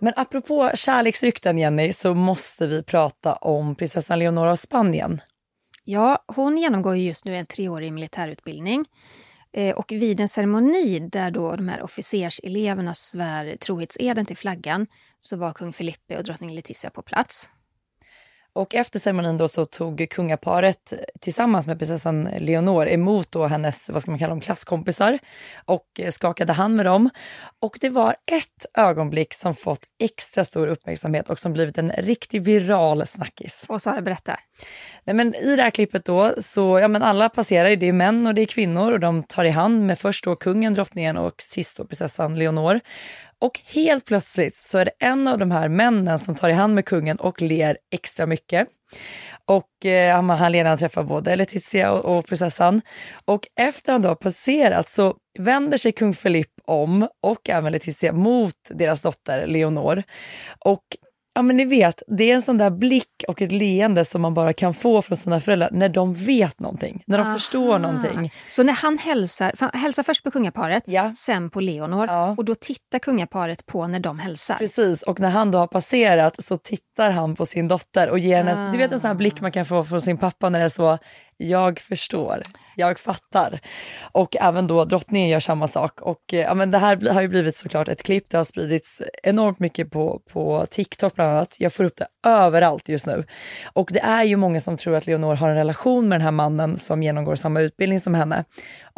[0.00, 5.20] Men apropå kärleksrykten Jenny så måste vi prata om prinsessan Leonora av Spanien
[5.90, 8.84] Ja, hon genomgår just nu en treårig militärutbildning.
[9.52, 14.86] Eh, och vid en ceremoni där då de här officerseleverna svär trohetseden till flaggan
[15.18, 17.48] så var kung Filippe och drottning Letizia på plats.
[18.52, 24.02] Och efter ceremonin då så tog kungaparet tillsammans med prinsessan Leonor emot då hennes, vad
[24.02, 25.18] ska man kalla dem, klasskompisar
[25.64, 27.10] och skakade hand med dem.
[27.60, 32.42] Och det var ett ögonblick som fått extra stor uppmärksamhet och som blivit en riktig
[32.42, 33.66] viral snackis.
[33.68, 34.36] Och Sara, berätta.
[35.04, 38.26] Nej, men I det här klippet då, så ja, men alla passerar, det är män
[38.26, 41.42] och det är kvinnor och de tar i hand med först då kungen, drottningen och
[41.42, 42.80] sist då prinsessan Leonor.
[43.40, 46.74] Och helt plötsligt så är det en av de här männen som tar i hand
[46.74, 48.68] med kungen och ler extra mycket.
[49.44, 52.80] Och eh, han ler när han träffar både Letizia och, och prinsessan.
[53.24, 58.12] Och efter han då har passerat så vänder sig kung Philippe om och även Letizia
[58.12, 60.02] mot deras dotter Leonor.
[60.64, 60.84] Och
[61.38, 64.34] Ja men ni vet, det är en sån där blick och ett leende som man
[64.34, 67.34] bara kan få från sina föräldrar när de vet någonting, när de Aha.
[67.34, 68.32] förstår någonting.
[68.48, 71.12] Så när han hälsar, han hälsar först på kungaparet, ja.
[71.16, 72.34] sen på Leonor ja.
[72.38, 74.54] och då tittar kungaparet på när de hälsar?
[74.54, 78.36] Precis, och när han då har passerat så tittar han på sin dotter och ger
[78.36, 78.72] henne, ah.
[78.72, 80.68] du vet en sån här blick man kan få från sin pappa när det är
[80.68, 80.98] så,
[81.38, 82.42] jag förstår,
[82.76, 83.60] jag fattar.
[84.00, 86.00] Och även då drottningen gör samma sak.
[86.00, 89.02] Och eh, ja, men det här har ju blivit såklart ett klipp, det har spridits
[89.22, 91.56] enormt mycket på, på TikTok bland annat.
[91.58, 93.24] Jag får upp det överallt just nu.
[93.72, 96.30] Och det är ju många som tror att Leonor har en relation med den här
[96.30, 98.44] mannen som genomgår samma utbildning som henne.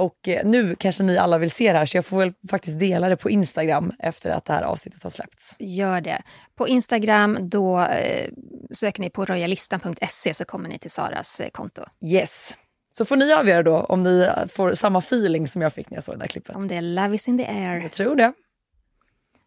[0.01, 2.79] Och eh, nu kanske ni alla vill se det här så jag får väl faktiskt
[2.79, 5.57] dela det på Instagram efter att det här avsnittet har släppts.
[5.59, 6.23] Gör det.
[6.57, 8.29] På Instagram då eh,
[8.71, 11.83] söker ni på royalistan.se så kommer ni till Saras eh, konto.
[12.05, 12.57] Yes.
[12.91, 16.05] Så får ni avgöra då om ni får samma feeling som jag fick när jag
[16.05, 16.57] såg det här klippet.
[16.57, 17.81] Om det är love is in the air.
[17.81, 18.33] Jag tror det.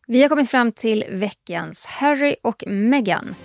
[0.08, 3.36] Vi har kommit fram till veckans Harry och Meghan.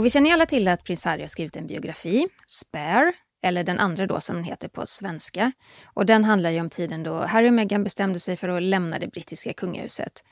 [0.00, 3.78] Och vi känner alla till att prins Harry har skrivit en biografi, Spare, eller den
[3.78, 5.52] andra då som den heter på svenska.
[5.84, 8.98] Och den handlar ju om tiden då Harry och Meghan bestämde sig för att lämna
[8.98, 10.24] det brittiska kungahuset.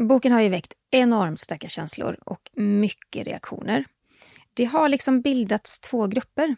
[0.00, 3.84] Boken har ju väckt enormt starka känslor och mycket reaktioner.
[4.54, 6.56] Det har liksom bildats två grupper.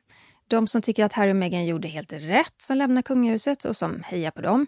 [0.49, 4.03] De som tycker att Harry och Meghan gjorde helt rätt som lämnar kungahuset och som
[4.03, 4.67] hejar på dem.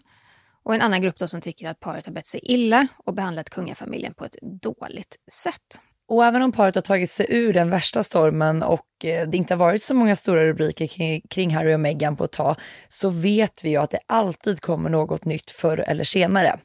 [0.63, 3.49] Och en annan grupp då som tycker att paret har bett sig illa och behandlat
[3.49, 5.81] kungafamiljen på ett dåligt sätt.
[6.09, 9.53] Och även om paret har tagit sig ur den värsta stormen och eh, det inte
[9.53, 12.55] har varit så många stora rubriker kring, kring Harry och Meghan på ett tag,
[12.87, 16.59] så vet vi ju att det alltid kommer något nytt förr eller senare.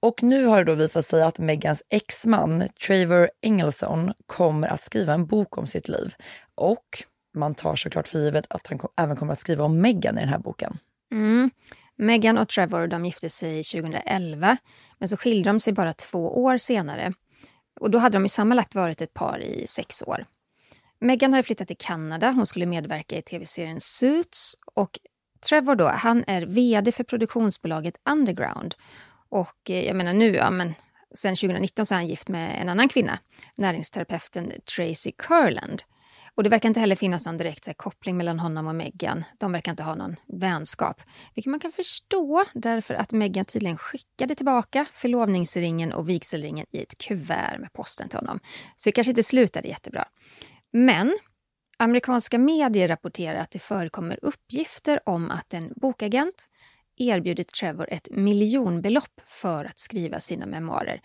[0.00, 5.12] Och nu har det då visat sig att Megans exman, Trevor Engelson, kommer att skriva
[5.12, 6.14] en bok om sitt liv.
[6.54, 10.20] Och man tar såklart för givet att han även kommer att skriva om Meghan i
[10.20, 10.78] den här boken.
[11.12, 11.50] Mm.
[11.98, 14.56] Meghan och Trevor de gifte sig 2011,
[14.98, 17.12] men så skilde de sig bara två år senare.
[17.80, 20.26] Och då hade de ju sammanlagt varit ett par i sex år.
[20.98, 24.98] Meghan hade flyttat till Kanada, hon skulle medverka i tv-serien Suits och
[25.48, 28.74] Trevor då, han är vd för produktionsbolaget Underground.
[29.28, 30.74] Och eh, jag menar nu, ja men
[31.14, 33.18] sen 2019 så är han gift med en annan kvinna,
[33.54, 35.82] näringsterapeuten Tracy Curland.
[36.36, 39.24] Och det verkar inte heller finnas någon direkt här, koppling mellan honom och Meghan.
[39.38, 41.02] De verkar inte ha någon vänskap.
[41.34, 46.98] Vilket man kan förstå därför att Meghan tydligen skickade tillbaka förlovningsringen och vigselringen i ett
[46.98, 48.40] kuvert med posten till honom.
[48.76, 50.08] Så det kanske inte slutade jättebra.
[50.72, 51.18] Men
[51.78, 56.48] amerikanska medier rapporterar att det förekommer uppgifter om att en bokagent
[56.96, 61.00] erbjudit Trevor ett miljonbelopp för att skriva sina memoarer.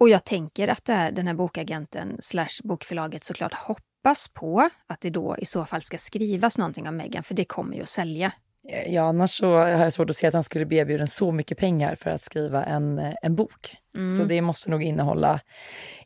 [0.00, 4.68] Och jag tänker att det är den här bokagenten slash bokförlaget såklart hopp hoppas på
[4.86, 7.82] att det då i så fall ska skrivas någonting om Meghan, för det kommer ju
[7.82, 8.32] att sälja.
[8.86, 11.58] Ja, annars så har jag svårt att se att han skulle bli erbjuden så mycket
[11.58, 13.76] pengar för att skriva en, en bok.
[13.96, 14.18] Mm.
[14.18, 15.40] Så det måste nog innehålla,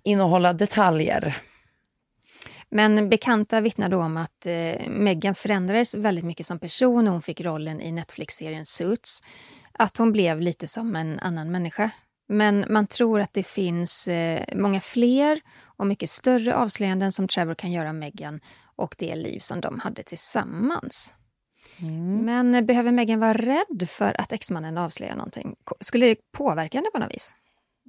[0.03, 1.37] innehålla detaljer.
[2.71, 7.23] Men bekanta vittnar då om att eh, Meghan förändrades väldigt mycket som person när hon
[7.23, 9.21] fick rollen i Netflix-serien Suits.
[9.73, 11.91] Att hon blev lite som en annan människa.
[12.29, 15.41] Men man tror att det finns eh, många fler
[15.81, 18.41] och mycket större avslöjanden som Trevor kan göra Meghan
[18.77, 21.15] och det liv som de hade tillsammans.
[21.83, 22.17] Mm.
[22.17, 25.55] Men eh, behöver Meghan vara rädd för att exmannen avslöjar någonting?
[25.81, 27.35] Skulle det påverka henne på något vis?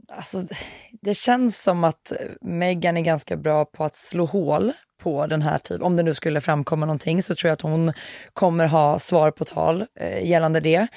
[0.09, 0.43] Alltså,
[0.91, 4.71] det känns som att Meghan är ganska bra på att slå hål
[5.03, 7.93] på den här typen, om det nu skulle framkomma någonting så tror jag att hon
[8.33, 10.87] kommer ha svar på tal eh, gällande det.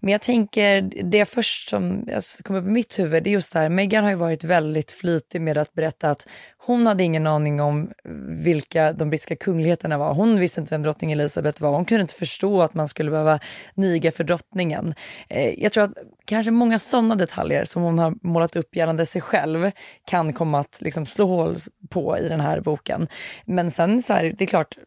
[0.00, 3.52] Men jag tänker, det först som alltså, kommer upp i mitt huvud, det är just
[3.52, 6.26] det här, Meghan har ju varit väldigt flitig med att berätta att
[6.70, 7.90] hon hade ingen aning om
[8.28, 10.14] vilka de brittiska kungligheterna var.
[10.14, 11.70] Hon visste inte vem drottning Elizabeth var.
[11.70, 13.40] Hon kunde inte förstå att man skulle behöva
[13.74, 14.94] niga för drottningen.
[15.28, 15.92] Eh, jag tror att
[16.24, 19.70] kanske många sådana detaljer som hon har målat upp gällande sig själv
[20.04, 21.56] kan komma att liksom slå hål
[21.88, 23.08] på i den här boken.
[23.44, 24.78] Men sen så här, det är klart,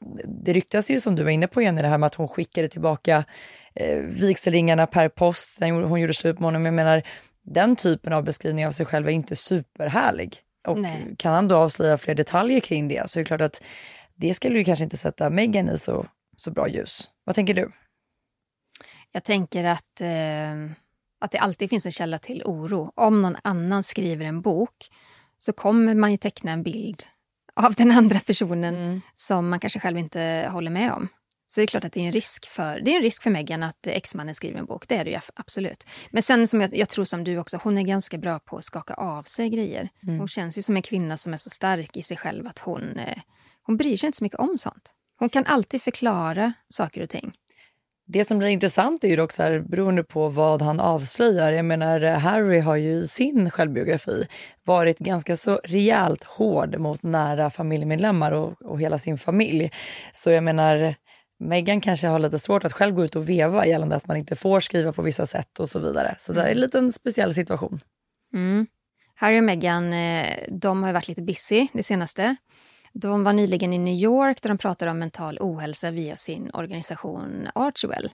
[0.43, 2.67] det ryktas ju som du var inne på Jenny, det här med att hon skickade
[2.67, 3.23] tillbaka
[3.75, 5.59] eh, vigselringarna per post.
[5.59, 6.65] Hon gjorde slut med honom.
[6.65, 7.03] Jag menar,
[7.45, 10.43] den typen av beskrivning av sig själv är inte superhärlig.
[10.67, 11.15] Och Nej.
[11.17, 13.63] kan han då avslöja fler detaljer kring det så är det klart att
[14.15, 16.05] det skulle ju kanske inte sätta Meghan i så,
[16.37, 17.09] så bra ljus.
[17.23, 17.71] Vad tänker du?
[19.11, 20.71] Jag tänker att, eh,
[21.19, 22.91] att det alltid finns en källa till oro.
[22.95, 24.89] Om någon annan skriver en bok
[25.37, 27.03] så kommer man ju teckna en bild
[27.55, 29.01] av den andra personen mm.
[29.13, 31.07] som man kanske själv inte håller med om.
[31.53, 33.29] Så det är klart att det är en risk för, det är en risk för
[33.29, 34.87] Meghan att exmannen skriver en bok.
[34.87, 35.87] Det är det ju absolut.
[36.11, 38.63] Men sen som jag, jag, tror som du också, hon är ganska bra på att
[38.63, 39.89] skaka av sig grejer.
[40.03, 40.19] Mm.
[40.19, 42.99] Hon känns ju som en kvinna som är så stark i sig själv att hon,
[42.99, 43.17] eh,
[43.63, 44.93] hon bryr sig inte så mycket om sånt.
[45.19, 47.31] Hon kan alltid förklara saker och ting.
[48.07, 51.51] Det som blir intressant är ju också här, beroende på vad han avslöjar.
[51.51, 54.27] Jag menar, Harry har ju i sin självbiografi
[54.63, 59.71] varit ganska så rejält hård mot nära familjemedlemmar och, och hela sin familj.
[60.13, 60.95] Så jag menar,
[61.39, 64.35] Meghan kanske har lite svårt att själv gå ut och veva gällande att man inte
[64.35, 66.15] får skriva på vissa sätt och så vidare.
[66.19, 67.79] Så det är en liten speciell situation.
[68.33, 68.67] Mm.
[69.15, 72.35] Harry och Meghan eh, de har varit lite busy det senaste.
[72.93, 77.47] De var nyligen i New York där de pratade om mental ohälsa via sin organisation
[77.55, 78.11] Archewell.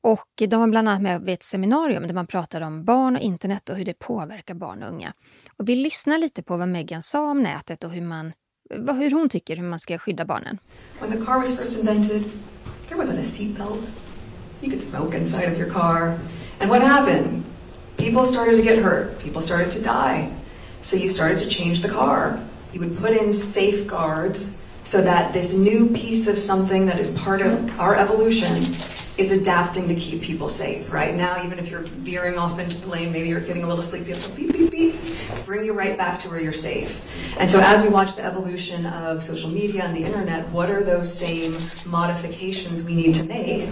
[0.00, 3.22] Och de var bland annat med vid ett seminarium där man pratade om barn och
[3.22, 5.12] internet och hur det påverkar barn och unga.
[5.56, 8.32] Och vi lyssnar lite på vad Meghan sa om nätet och hur, man,
[8.78, 10.58] vad, hur hon tycker hur man ska skydda barnen.
[11.00, 12.24] When the car was first invented,
[12.88, 13.86] there wasn't a seatbelt.
[14.60, 16.18] You could smoke inside of your car.
[16.60, 17.44] And what happened?
[17.96, 19.18] People started to get hurt.
[19.18, 20.30] People started to die.
[20.82, 22.38] So you started to change the car.
[22.72, 27.40] You would put in safeguards so that this new piece of something that is part
[27.40, 28.76] of our evolution
[29.16, 30.92] is adapting to keep people safe.
[30.92, 33.82] Right now, even if you're veering off into the lane, maybe you're getting a little
[33.82, 34.96] sleepy, beep, beep, beep,
[35.46, 37.02] bring you right back to where you're safe.
[37.38, 40.82] And so as we watch the evolution of social media and the internet, what are
[40.82, 43.70] those same modifications we need to make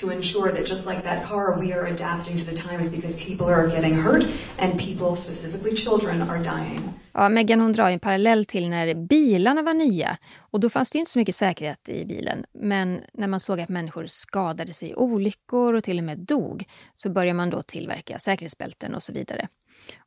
[0.00, 3.46] to ensure that just like that car, we are adapting to the times because people
[3.46, 4.24] are getting hurt
[4.58, 6.92] and people, specifically children, are dying.
[7.12, 10.16] Ja, Megan hon drar en parallell till när bilarna var nya.
[10.38, 12.44] Och Då fanns det inte så mycket säkerhet i bilen.
[12.52, 16.64] Men när man såg att människor skadade sig i olyckor och till och med dog
[16.94, 19.48] så började man då tillverka säkerhetsbälten och så vidare.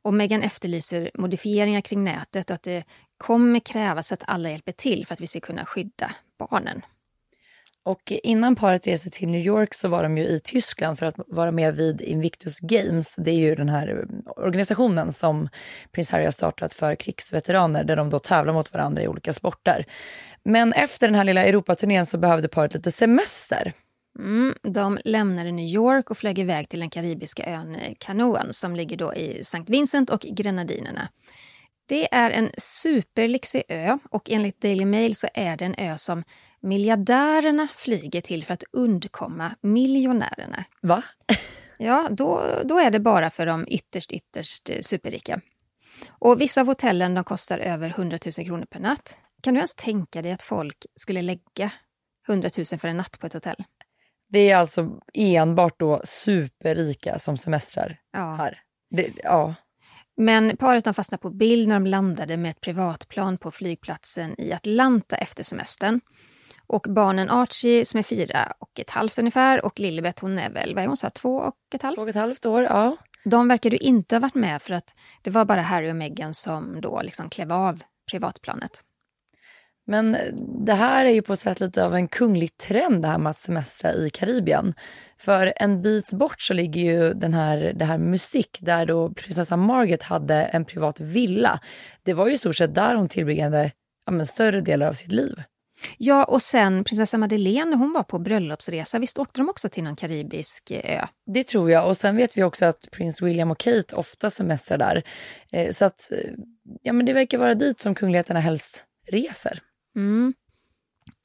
[0.02, 2.84] Och Megan efterlyser modifieringar kring nätet och att det
[3.18, 6.82] kommer krävas att alla hjälper till för att vi ska kunna skydda barnen.
[7.84, 11.14] Och innan paret reser till New York så var de ju i Tyskland för att
[11.26, 13.16] vara med vid Invictus Games.
[13.16, 15.48] Det är ju den här eh, organisationen som
[15.92, 19.86] prins Harry har startat för krigsveteraner där de då tävlar mot varandra i olika sporter.
[20.44, 23.72] Men efter den här lilla Europaturnén så behövde paret lite semester.
[24.18, 28.76] Mm, de lämnade New York och flög iväg till den karibiska ön eh, Canoan som
[28.76, 29.64] ligger då i St.
[29.66, 31.08] Vincent och Grenadinerna.
[31.88, 36.24] Det är en superlyxig ö och enligt Daily Mail så är det en ö som
[36.64, 40.64] miljardärerna flyger till för att undkomma miljonärerna.
[40.82, 41.02] Va?
[41.78, 45.40] ja, då, då är det bara för de ytterst, ytterst superrika.
[46.08, 49.18] Och vissa av hotellen de kostar över 100 000 kronor per natt.
[49.42, 51.70] Kan du ens tänka dig att folk skulle lägga
[52.28, 53.64] 100 000 för en natt på ett hotell?
[54.28, 58.34] Det är alltså enbart då superrika som semestrar ja.
[58.34, 58.60] här.
[58.90, 59.54] Det, ja.
[60.16, 64.52] Men paret de fastnade på bild när de landade med ett privatplan på flygplatsen i
[64.52, 66.00] Atlanta efter semestern.
[66.66, 70.74] Och barnen Archie som är fyra och ett halvt ungefär och Lilibet hon är väl,
[70.74, 71.96] vad är hon sa, två och ett halvt?
[71.96, 72.96] Två och ett halvt år, ja.
[73.24, 76.34] De verkar du inte ha varit med för att det var bara Harry och Meghan
[76.34, 78.82] som då liksom klev av privatplanet.
[79.86, 80.16] Men
[80.64, 83.30] det här är ju på ett sätt lite av en kunglig trend det här med
[83.30, 84.74] att semestra i Karibien.
[85.18, 89.56] För en bit bort så ligger ju den här, det här Mystic där då prinsessa
[89.56, 91.60] Margaret hade en privat villa.
[92.02, 93.70] Det var ju i stort sett där hon tillbringade
[94.06, 95.42] ja, större delar av sitt liv.
[95.98, 98.98] Ja, och sen prinsessa Madeleine, hon var på bröllopsresa.
[98.98, 101.06] Visst åkte de också till någon karibisk ö?
[101.26, 101.88] Det tror jag.
[101.88, 105.02] Och sen vet vi också att prins William och Kate ofta semestrar där.
[105.52, 106.10] Eh, så att,
[106.82, 109.62] ja men det verkar vara dit som kungligheterna helst reser.
[109.96, 110.34] Mm.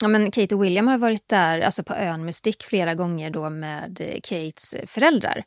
[0.02, 3.50] Ja, men Kate och William har varit där, alltså på ön Mystic flera gånger då
[3.50, 5.44] med eh, Kates föräldrar.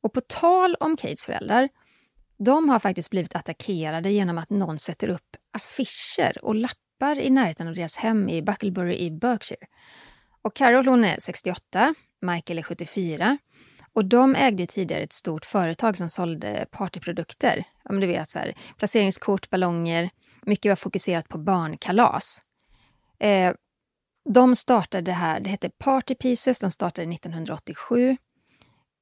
[0.00, 1.68] Och på tal om Kates föräldrar,
[2.38, 7.68] de har faktiskt blivit attackerade genom att någon sätter upp affischer och lappar i närheten
[7.68, 9.66] av deras hem i Bucklebury i Berkshire.
[10.42, 13.38] Och Carol hon är 68, Michael är 74
[13.92, 17.64] och de ägde tidigare ett stort företag som sålde partyprodukter.
[17.84, 20.10] Ja, men du vet, så här, placeringskort, ballonger,
[20.42, 22.42] mycket var fokuserat på barnkalas.
[23.18, 23.54] Eh,
[24.34, 28.16] de startade det här, det hette Party Pieces, de startade 1987.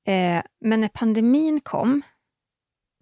[0.06, 2.02] Eh, men när pandemin kom,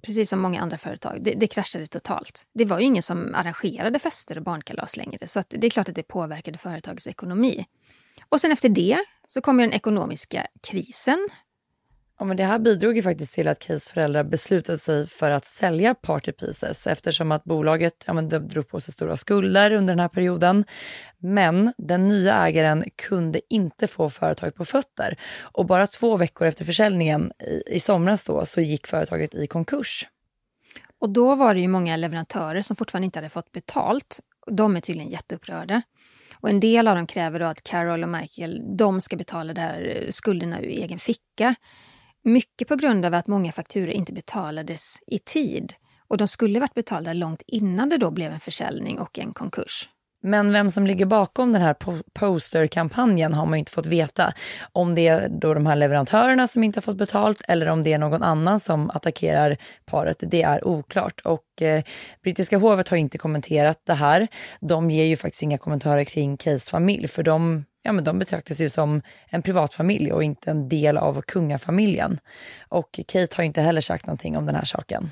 [0.04, 2.46] precis som många andra företag, det, det kraschade totalt.
[2.52, 5.94] Det var ju ingen som arrangerade fester och barnkalas längre, så det är klart att
[5.94, 7.66] det påverkade företagets ekonomi.
[8.28, 11.28] Och sen efter det så kom den ekonomiska krisen
[12.18, 15.46] Ja, men det här bidrog ju faktiskt till att Keys föräldrar beslutade sig för att
[15.46, 20.00] sälja Party Pieces eftersom att bolaget ja, men drog på sig stora skulder under den
[20.00, 20.64] här perioden.
[21.18, 26.64] Men den nya ägaren kunde inte få företaget på fötter och bara två veckor efter
[26.64, 30.08] försäljningen i, i somras då så gick företaget i konkurs.
[30.98, 34.20] Och då var det ju många leverantörer som fortfarande inte hade fått betalt.
[34.50, 35.82] De är tydligen jätteupprörda.
[36.40, 39.96] Och en del av dem kräver då att Carol och Michael de ska betala där
[39.96, 41.54] eh, skulderna ur egen ficka.
[42.26, 45.72] Mycket på grund av att många fakturor inte betalades i tid
[46.08, 49.88] och de skulle varit betalda långt innan det då blev en försäljning och en konkurs.
[50.26, 51.76] Men vem som ligger bakom den här
[52.12, 54.32] posterkampanjen har man inte fått veta.
[54.72, 57.92] Om det är då de här leverantörerna som inte har fått betalt eller om det
[57.92, 61.20] är någon annan som attackerar paret, det är oklart.
[61.24, 61.82] Och eh,
[62.22, 64.28] brittiska hovet har inte kommenterat det här.
[64.60, 68.60] De ger ju faktiskt inga kommentarer kring Keys familj för de ja, men de betraktas
[68.60, 72.18] ju som en privatfamilj och inte en del av kungafamiljen.
[72.68, 75.10] Och Kate har inte heller sagt någonting om den här saken.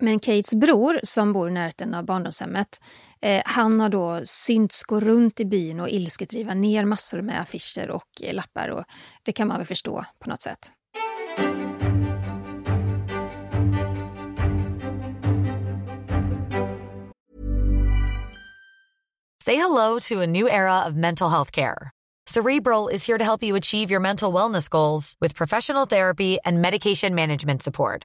[0.00, 2.80] Men Kates bror, som bor i närheten av barndomshemmet,
[3.20, 7.40] eh, han har då synts gå runt i byn och ilsket driva ner massor med
[7.40, 8.68] affischer och eh, lappar.
[8.68, 8.84] Och
[9.22, 10.70] det kan man väl förstå på något sätt.
[19.44, 21.90] Say hello to a new era of mental health care.
[22.26, 26.62] Cerebral is here to help you achieve your mental wellness goals with professional therapy and
[26.62, 28.04] medication management support.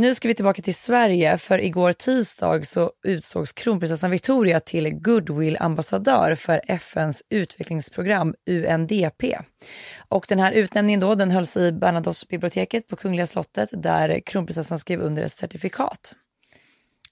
[0.00, 6.34] Nu ska vi tillbaka till Sverige, för igår tisdag så utsågs kronprinsessan Victoria till goodwill-ambassadör
[6.34, 9.24] för FNs utvecklingsprogram UNDP.
[10.08, 15.00] Och den här utnämningen då, den hölls i Bernadottebiblioteket på Kungliga slottet där kronprinsessan skrev
[15.00, 16.14] under ett certifikat.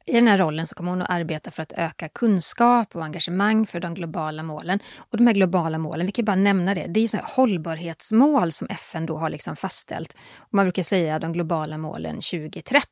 [0.08, 3.66] I den här rollen så kommer hon att arbeta för att öka kunskap och engagemang
[3.66, 4.78] för de globala målen.
[4.98, 8.52] Och de här globala målen, vi kan bara nämna det, det är ju så hållbarhetsmål
[8.52, 10.16] som FN då har liksom fastställt.
[10.36, 12.82] Och man brukar säga de globala målen 2030.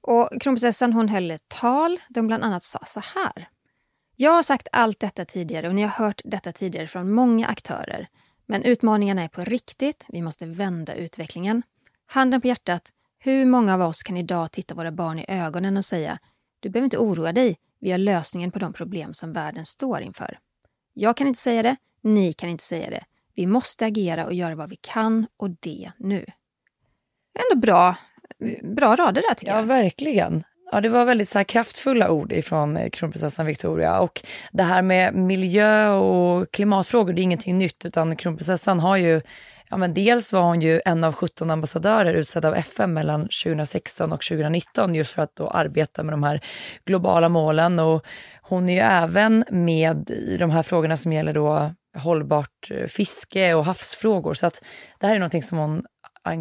[0.00, 3.48] Och kronprinsessan hon höll ett tal där hon bland annat sa så här.
[4.16, 8.08] Jag har sagt allt detta tidigare och ni har hört detta tidigare från många aktörer.
[8.46, 10.06] Men utmaningarna är på riktigt.
[10.08, 11.62] Vi måste vända utvecklingen.
[12.06, 15.84] Handen på hjärtat, hur många av oss kan idag titta våra barn i ögonen och
[15.84, 16.18] säga
[16.60, 20.38] du behöver inte oroa dig, vi har lösningen på de problem som världen står inför.
[20.94, 23.04] Jag kan inte säga det, ni kan inte säga det.
[23.34, 26.24] Vi måste agera och göra vad vi kan och det nu.
[27.34, 27.96] Ändå bra,
[28.62, 29.64] bra rader där tycker ja, jag.
[29.64, 30.44] Ja, verkligen.
[30.72, 34.00] Ja, det var väldigt så kraftfulla ord ifrån eh, kronprinsessan Victoria.
[34.00, 39.20] Och det här med miljö och klimatfrågor, det är ingenting nytt, utan kronprinsessan har ju
[39.70, 44.12] ja, men dels var hon ju en av 17 ambassadörer utsedda av FN mellan 2016
[44.12, 46.40] och 2019 just för att då arbeta med de här
[46.84, 47.78] globala målen.
[47.78, 48.06] Och
[48.42, 53.54] hon är ju även med i de här frågorna som gäller då hållbart eh, fiske
[53.54, 54.34] och havsfrågor.
[54.34, 54.62] Så att
[55.00, 55.84] det här är någonting som hon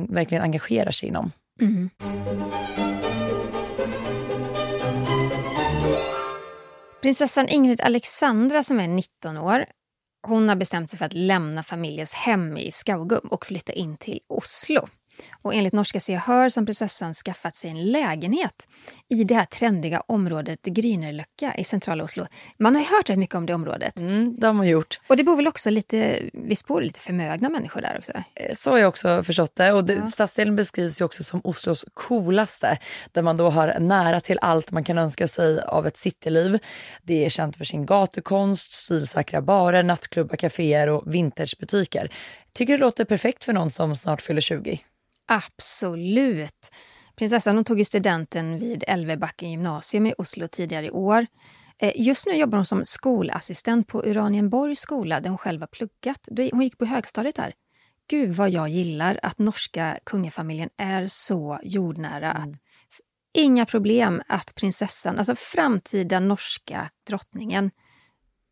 [0.10, 1.32] verkligen engagerar sig inom.
[1.62, 1.90] Mm.
[7.02, 9.66] Prinsessan Ingrid Alexandra som är 19 år
[10.28, 14.20] hon har bestämt sig för att lämna familjens hem i Skaugum och flytta in till
[14.28, 14.88] Oslo.
[15.42, 18.68] Och enligt norska Se Hör har prinsessan skaffat sig en lägenhet
[19.10, 22.28] i det här trendiga området Grünerlöcka i centrala Oslo.
[22.60, 24.00] Man har ju hört rätt mycket om det området.
[24.00, 25.00] Mm, det har gjort.
[25.08, 28.12] Och det bor väl också lite, visst bor det lite förmögna människor där också?
[28.36, 29.74] Eh, så har jag också förstått det.
[29.74, 30.08] Och det, ja.
[30.08, 32.78] Stadsdelen beskrivs ju också som Oslos coolaste,
[33.12, 36.60] där man då har nära till allt man kan önska sig av ett cityliv.
[37.04, 42.12] Det är känt för sin gatukonst, stilsäkra barer, nattklubbar, kaféer och vintagebutiker.
[42.54, 44.80] Tycker det låter perfekt för någon som snart fyller 20.
[45.26, 46.72] Absolut.
[47.16, 51.26] Prinsessan hon tog studenten vid Älvebacken gymnasium i Oslo tidigare i år.
[51.78, 56.28] Eh, just nu jobbar hon som skolassistent på Uranienborgs skola där hon själv har pluggat.
[56.52, 57.54] Hon gick på högstadiet där.
[58.08, 62.32] Gud vad jag gillar att norska kungafamiljen är så jordnära.
[62.32, 62.50] Mm.
[62.50, 62.60] Att
[63.34, 67.72] inga problem att prinsessan, alltså framtida norska drottningen,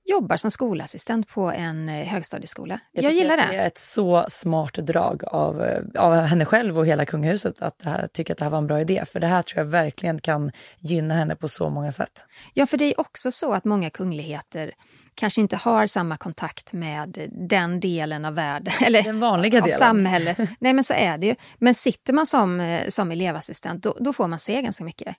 [0.06, 2.80] jobbar som skolassistent på en eh, högstadieskola.
[2.92, 3.48] Jag, jag gillar det.
[3.50, 7.82] Det är ett så smart drag av, eh, av henne själv och hela kungahuset att
[7.86, 9.04] här, tycka att det här var en bra idé.
[9.12, 12.26] För det här tror jag verkligen kan gynna henne på så många sätt.
[12.54, 14.72] Ja, för det är också så att många kungligheter
[15.16, 18.74] kanske inte har samma kontakt med den delen av världen.
[18.86, 19.80] Eller den vanliga av delen.
[19.80, 20.38] samhället.
[20.60, 21.36] Nej, men så är det ju.
[21.58, 25.16] Men sitter man som, eh, som elevassistent, då, då får man se ganska mycket.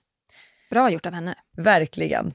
[0.69, 1.35] Bra gjort av henne.
[1.57, 2.31] Verkligen.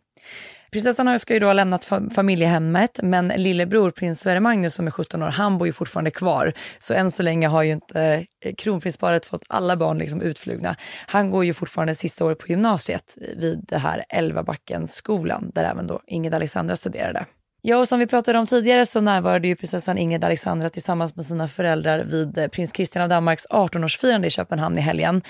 [0.73, 5.23] Prinsessan ska ju då ha lämnat familjehemmet, men lillebror prins Sverre Magnus som är 17
[5.23, 6.53] år, han bor ju fortfarande kvar.
[6.79, 10.77] Så än så länge har ju inte eh, kronprinsparet fått alla barn liksom utflugna.
[11.07, 16.01] Han går ju fortfarande sista året på gymnasiet vid det här Älvabackensskolan, där även då
[16.07, 17.27] Ingrid Alexandra studerade.
[17.63, 21.27] Ja, och som vi pratade om tidigare så närvarade ju prinsessan Ingrid Alexandra tillsammans med
[21.27, 25.23] sina föräldrar vid eh, prins Christian av Danmarks 18-årsfirande i Köpenhamn i helgen.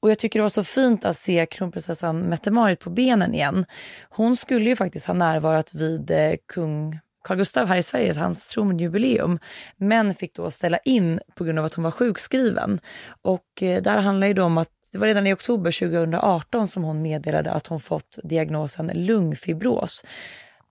[0.00, 3.66] Och jag tycker det var så fint att se kronprinsessan Mette-Marit på benen igen.
[4.10, 8.48] Hon skulle ju faktiskt ha närvarat vid eh, kung Carl Gustav här i Sverige, hans
[8.48, 9.38] tronjubileum,
[9.76, 12.80] men fick då ställa in på grund av att hon var sjukskriven.
[13.22, 16.84] Och eh, där handlar ju då om att det var redan i oktober 2018 som
[16.84, 20.04] hon meddelade att hon fått diagnosen lungfibros.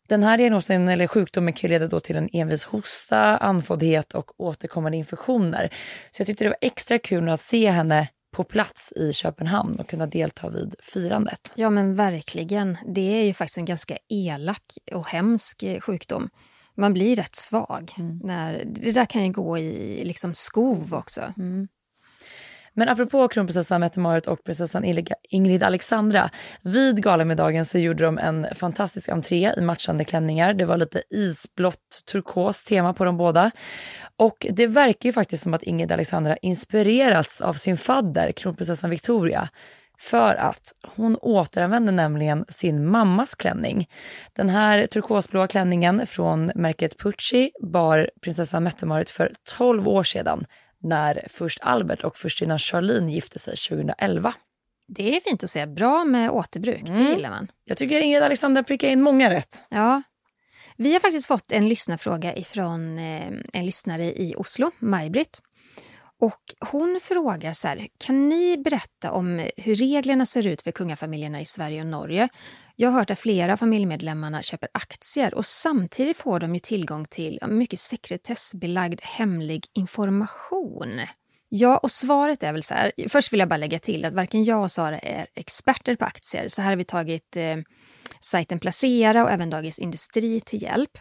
[0.08, 4.98] Den här diagnosen eller sjukdomen kan leda då till en envis hosta, andfåddhet och återkommande
[4.98, 5.74] infektioner.
[6.12, 9.90] Så jag tyckte det var extra kul att se henne på plats i Köpenhamn och
[9.90, 11.52] kunna delta vid firandet.
[11.56, 12.78] Ja men verkligen.
[12.88, 16.30] Det är ju faktiskt en ganska elak och hemsk sjukdom.
[16.76, 17.92] Man blir rätt svag.
[17.98, 18.20] Mm.
[18.24, 21.34] När, det där kan ju gå i liksom skov också.
[21.38, 21.68] Mm.
[22.78, 24.84] Men apropå kronprinsessan Mette-Marit och prinsessan
[25.30, 26.30] Ingrid Alexandra.
[26.62, 30.54] Vid galamiddagen så gjorde de en fantastisk entré i matchande klänningar.
[30.54, 33.52] Det var lite isblått turkos tema på dem båda.
[34.18, 39.50] Och det verkar ju faktiskt som att Ingrid Alexandra inspirerats av sin fadder, kronprinsessan Victoria.
[40.00, 43.90] För att hon återanvände nämligen sin mammas klänning.
[44.34, 50.46] Den här turkosblåa klänningen från märket Pucci bar prinsessan Mette-Marit för 12 år sedan
[50.84, 54.34] när först Albert och förstinnan Charlene gifte sig 2011.
[54.88, 55.66] Det är fint att se.
[55.66, 56.82] Bra med återbruk.
[56.86, 57.08] Det Mm.
[57.14, 57.52] gillar man.
[57.66, 59.62] Jag tycker Ingrid Alexander prickar in många rätt.
[59.70, 60.02] Ja.
[60.78, 65.42] Vi har faktiskt fått en lyssnarfråga ifrån eh, en lyssnare i Oslo, Maj-Britt.
[66.20, 71.42] Och hon frågar så här, kan ni berätta om hur reglerna ser ut för kungafamiljerna
[71.42, 72.30] i Sverige och Norge?
[72.80, 77.06] Jag har hört att flera av familjemedlemmarna köper aktier och samtidigt får de ju tillgång
[77.06, 81.02] till mycket sekretessbelagd hemlig information.
[81.50, 82.92] Ja, och svaret är väl så här.
[83.10, 86.48] Först vill jag bara lägga till att varken jag och Sara är experter på aktier.
[86.48, 87.58] Så här har vi tagit eh,
[88.22, 90.98] sajten Placera och även Dagens Industri till hjälp.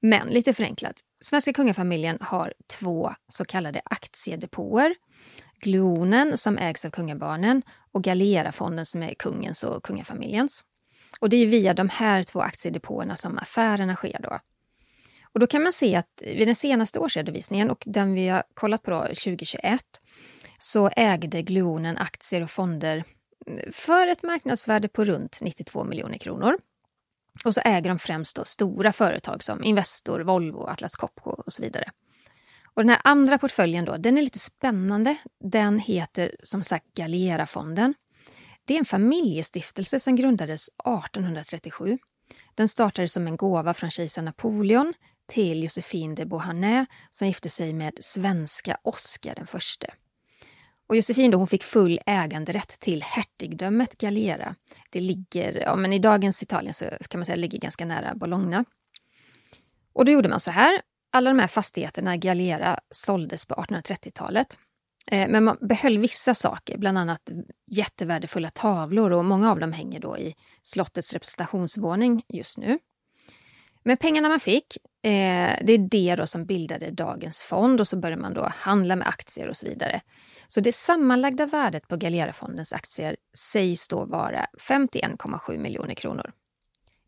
[0.00, 4.94] Men lite förenklat, svenska kungafamiljen har två så kallade aktiedepåer.
[5.60, 10.64] Gluonen som ägs av kungabarnen och Galera-fonden som är kungens och kungafamiljens.
[11.20, 14.40] Och det är via de här två aktiedepåerna som affärerna sker då.
[15.32, 18.82] Och då kan man se att vid den senaste årsredovisningen och den vi har kollat
[18.82, 19.82] på då, 2021
[20.58, 23.04] så ägde Gluonen aktier och fonder
[23.46, 26.58] mm, för ett marknadsvärde på runt 92 miljoner kronor.
[27.44, 31.62] Och så äger de främst då stora företag som Investor, Volvo, Atlas Copco och så
[31.62, 31.90] vidare.
[32.74, 35.16] Och den här andra portföljen då, den är lite spännande.
[35.44, 37.94] Den heter som sagt Galera-fonden.
[38.68, 41.98] Det är en familjestiftelse som grundades 1837.
[42.54, 44.94] Den startade som en gåva från kejsar Napoleon
[45.26, 49.94] till Josefine de Beauharnais som gifte sig med svenska Oscar den förste.
[50.88, 54.54] Och Josefin då, hon fick full äganderätt till hertigdömet Galera.
[54.90, 58.64] Det ligger, ja, men i dagens Italien så kan man säga ligger ganska nära Bologna.
[59.92, 60.80] Och då gjorde man så här.
[61.12, 64.58] Alla de här fastigheterna Galera såldes på 1830-talet.
[65.10, 67.30] Eh, Men man behöll vissa saker, bland annat
[67.66, 72.78] jättevärdefulla tavlor och många av dem hänger då i slottets representationsvåning just nu.
[73.84, 77.96] Men pengarna man fick, eh, det är det då som bildade dagens fond och så
[77.96, 80.00] började man då handla med aktier och så vidare.
[80.48, 86.32] Så det sammanlagda värdet på Galera-fondens aktier sägs då vara 51,7 miljoner kronor.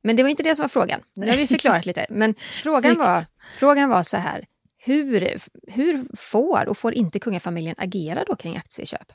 [0.03, 1.01] Men det var inte det som var frågan.
[1.15, 2.07] Nu har vi förklarat lite.
[2.11, 3.25] Men frågan var,
[3.57, 4.47] frågan var så här.
[4.83, 9.13] Hur, hur får och får inte kungafamiljen agera då kring aktieköp?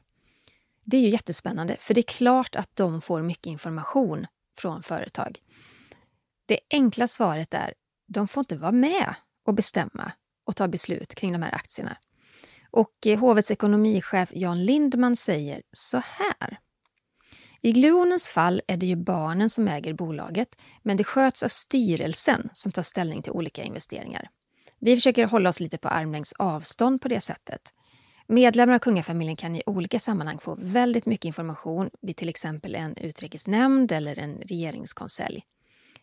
[0.84, 5.40] Det är ju jättespännande, för det är klart att de får mycket information från företag.
[6.46, 7.74] Det enkla svaret är,
[8.08, 10.12] de får inte vara med och bestämma
[10.46, 11.98] och ta beslut kring de här aktierna.
[12.72, 16.60] Och eh, hovets ekonomichef Jan Lindman säger så här.
[17.62, 22.50] I Gluonens fall är det ju barnen som äger bolaget, men det sköts av styrelsen
[22.54, 24.30] som tar ställning till olika investeringar.
[24.80, 27.74] Vi försöker hålla oss lite på armlängds avstånd på det sättet.
[28.28, 32.98] Medlemmar av kungafamiljen kan i olika sammanhang få väldigt mycket information vid till exempel en
[32.98, 35.44] utrikesnämnd eller en regeringskonselj.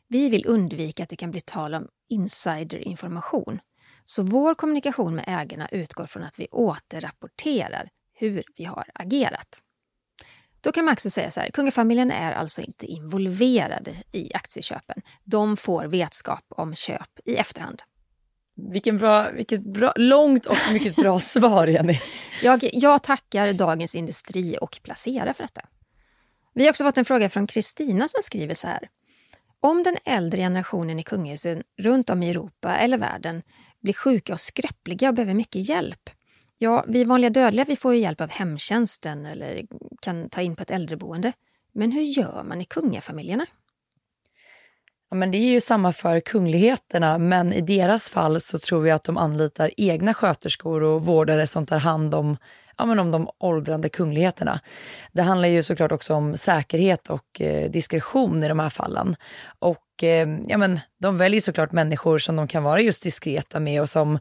[0.09, 3.61] Vi vill undvika att det kan bli tal om insiderinformation.
[4.05, 9.63] Så vår kommunikation med ägarna utgår från att vi återrapporterar hur vi har agerat.
[10.61, 15.03] Då kan man också säga så här, kungafamiljen är alltså inte involverade i aktieköpen.
[15.25, 17.83] De får vetskap om köp i efterhand.
[18.55, 22.01] Vilken bra, vilket bra, långt och mycket bra svar, Jenny.
[22.43, 25.61] Jag, jag tackar Dagens Industri och Placera för detta.
[26.55, 28.89] Vi har också fått en fråga från Kristina som skriver så här.
[29.61, 33.43] Om den äldre generationen i kungahusen runt om i Europa eller världen
[33.81, 36.11] blir sjuka och skröpliga och behöver mycket hjälp.
[36.59, 39.67] Ja, vi vanliga dödliga vi får ju hjälp av hemtjänsten eller
[40.01, 41.33] kan ta in på ett äldreboende.
[41.73, 43.47] Men hur gör man i kungafamiljerna?
[45.13, 48.91] Ja, men det är ju samma för kungligheterna, men i deras fall så tror vi
[48.91, 52.37] att de anlitar egna sköterskor och vårdare som tar hand om,
[52.79, 54.61] ja, men om de åldrande kungligheterna.
[55.13, 59.17] Det handlar ju såklart också om säkerhet och eh, diskretion i de här fallen.
[59.59, 63.81] Och eh, ja, men de väljer såklart människor som de kan vara just diskreta med
[63.81, 64.19] och som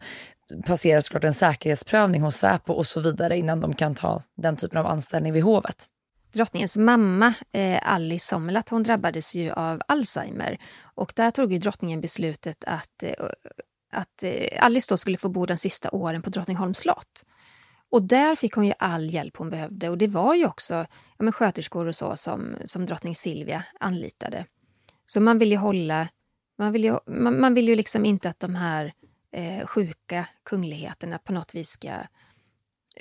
[0.66, 4.78] passerar såklart en säkerhetsprövning hos Säpo och så vidare innan de kan ta den typen
[4.78, 5.88] av anställning vid hovet.
[6.34, 10.58] Drottningens mamma, eh, Alice Sommerlath, hon drabbades ju av Alzheimer.
[10.82, 13.14] Och där tog ju drottningen beslutet att, eh,
[13.92, 17.26] att eh, Alice då skulle få bo de sista åren på Drottningholms slott.
[17.90, 19.90] Och där fick hon ju all hjälp hon behövde.
[19.90, 20.74] Och det var ju också
[21.18, 24.46] ja, men sköterskor och så som, som drottning Silvia anlitade.
[25.06, 26.08] Så man vill ju hålla...
[26.58, 28.94] Man vill ju, man, man vill ju liksom inte att de här
[29.32, 31.92] eh, sjuka kungligheterna på något vis ska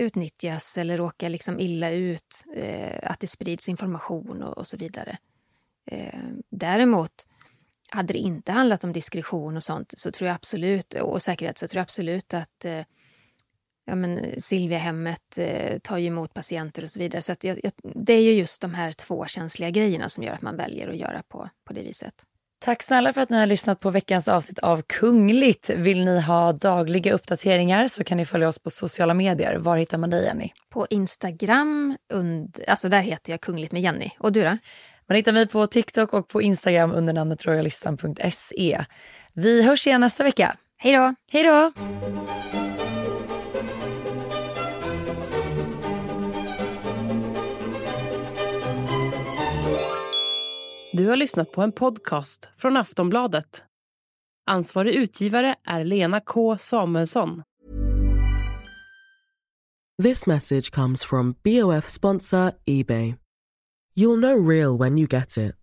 [0.00, 5.18] utnyttjas eller råka liksom illa ut, eh, att det sprids information och, och så vidare.
[5.86, 6.20] Eh,
[6.50, 7.26] däremot,
[7.90, 11.68] hade det inte handlat om diskretion och sånt så tror jag absolut, och säkerhet så
[11.68, 12.82] tror jag absolut att eh,
[13.84, 17.22] ja, men Silviahemmet eh, tar ju emot patienter och så vidare.
[17.22, 20.32] Så att jag, jag, det är ju just de här två känsliga grejerna som gör
[20.32, 22.26] att man väljer att göra på, på det viset.
[22.64, 25.70] Tack snälla för att ni har lyssnat på veckans avsnitt av Kungligt.
[25.70, 29.56] Vill ni ha dagliga uppdateringar så kan ni följa oss på sociala medier.
[29.56, 30.50] Var hittar man dig Jenny?
[30.70, 34.10] På Instagram, und, alltså där heter jag Kungligt med Jenny.
[34.18, 34.58] Och du då?
[35.08, 38.84] Man hittar mig på TikTok och på Instagram under namnet royalistan.se.
[39.32, 40.56] Vi hörs igen nästa vecka.
[40.76, 41.14] Hej då!
[41.32, 41.72] Hej då!
[50.92, 53.62] Du har lyssnat på en podcast från Aftonbladet.
[54.46, 57.42] Ansvarig utgivare är Lena K Samuelsson.
[60.02, 63.14] This message comes from BOF sponsor eBay.
[63.96, 65.54] You'll know real when you get it.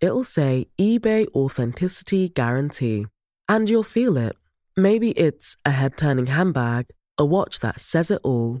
[0.00, 3.06] It'll say eBay Authenticity Guarantee.
[3.52, 4.32] And you'll feel it.
[4.76, 6.86] Maybe it's a head turning handbag,
[7.18, 8.60] a watch that says it all,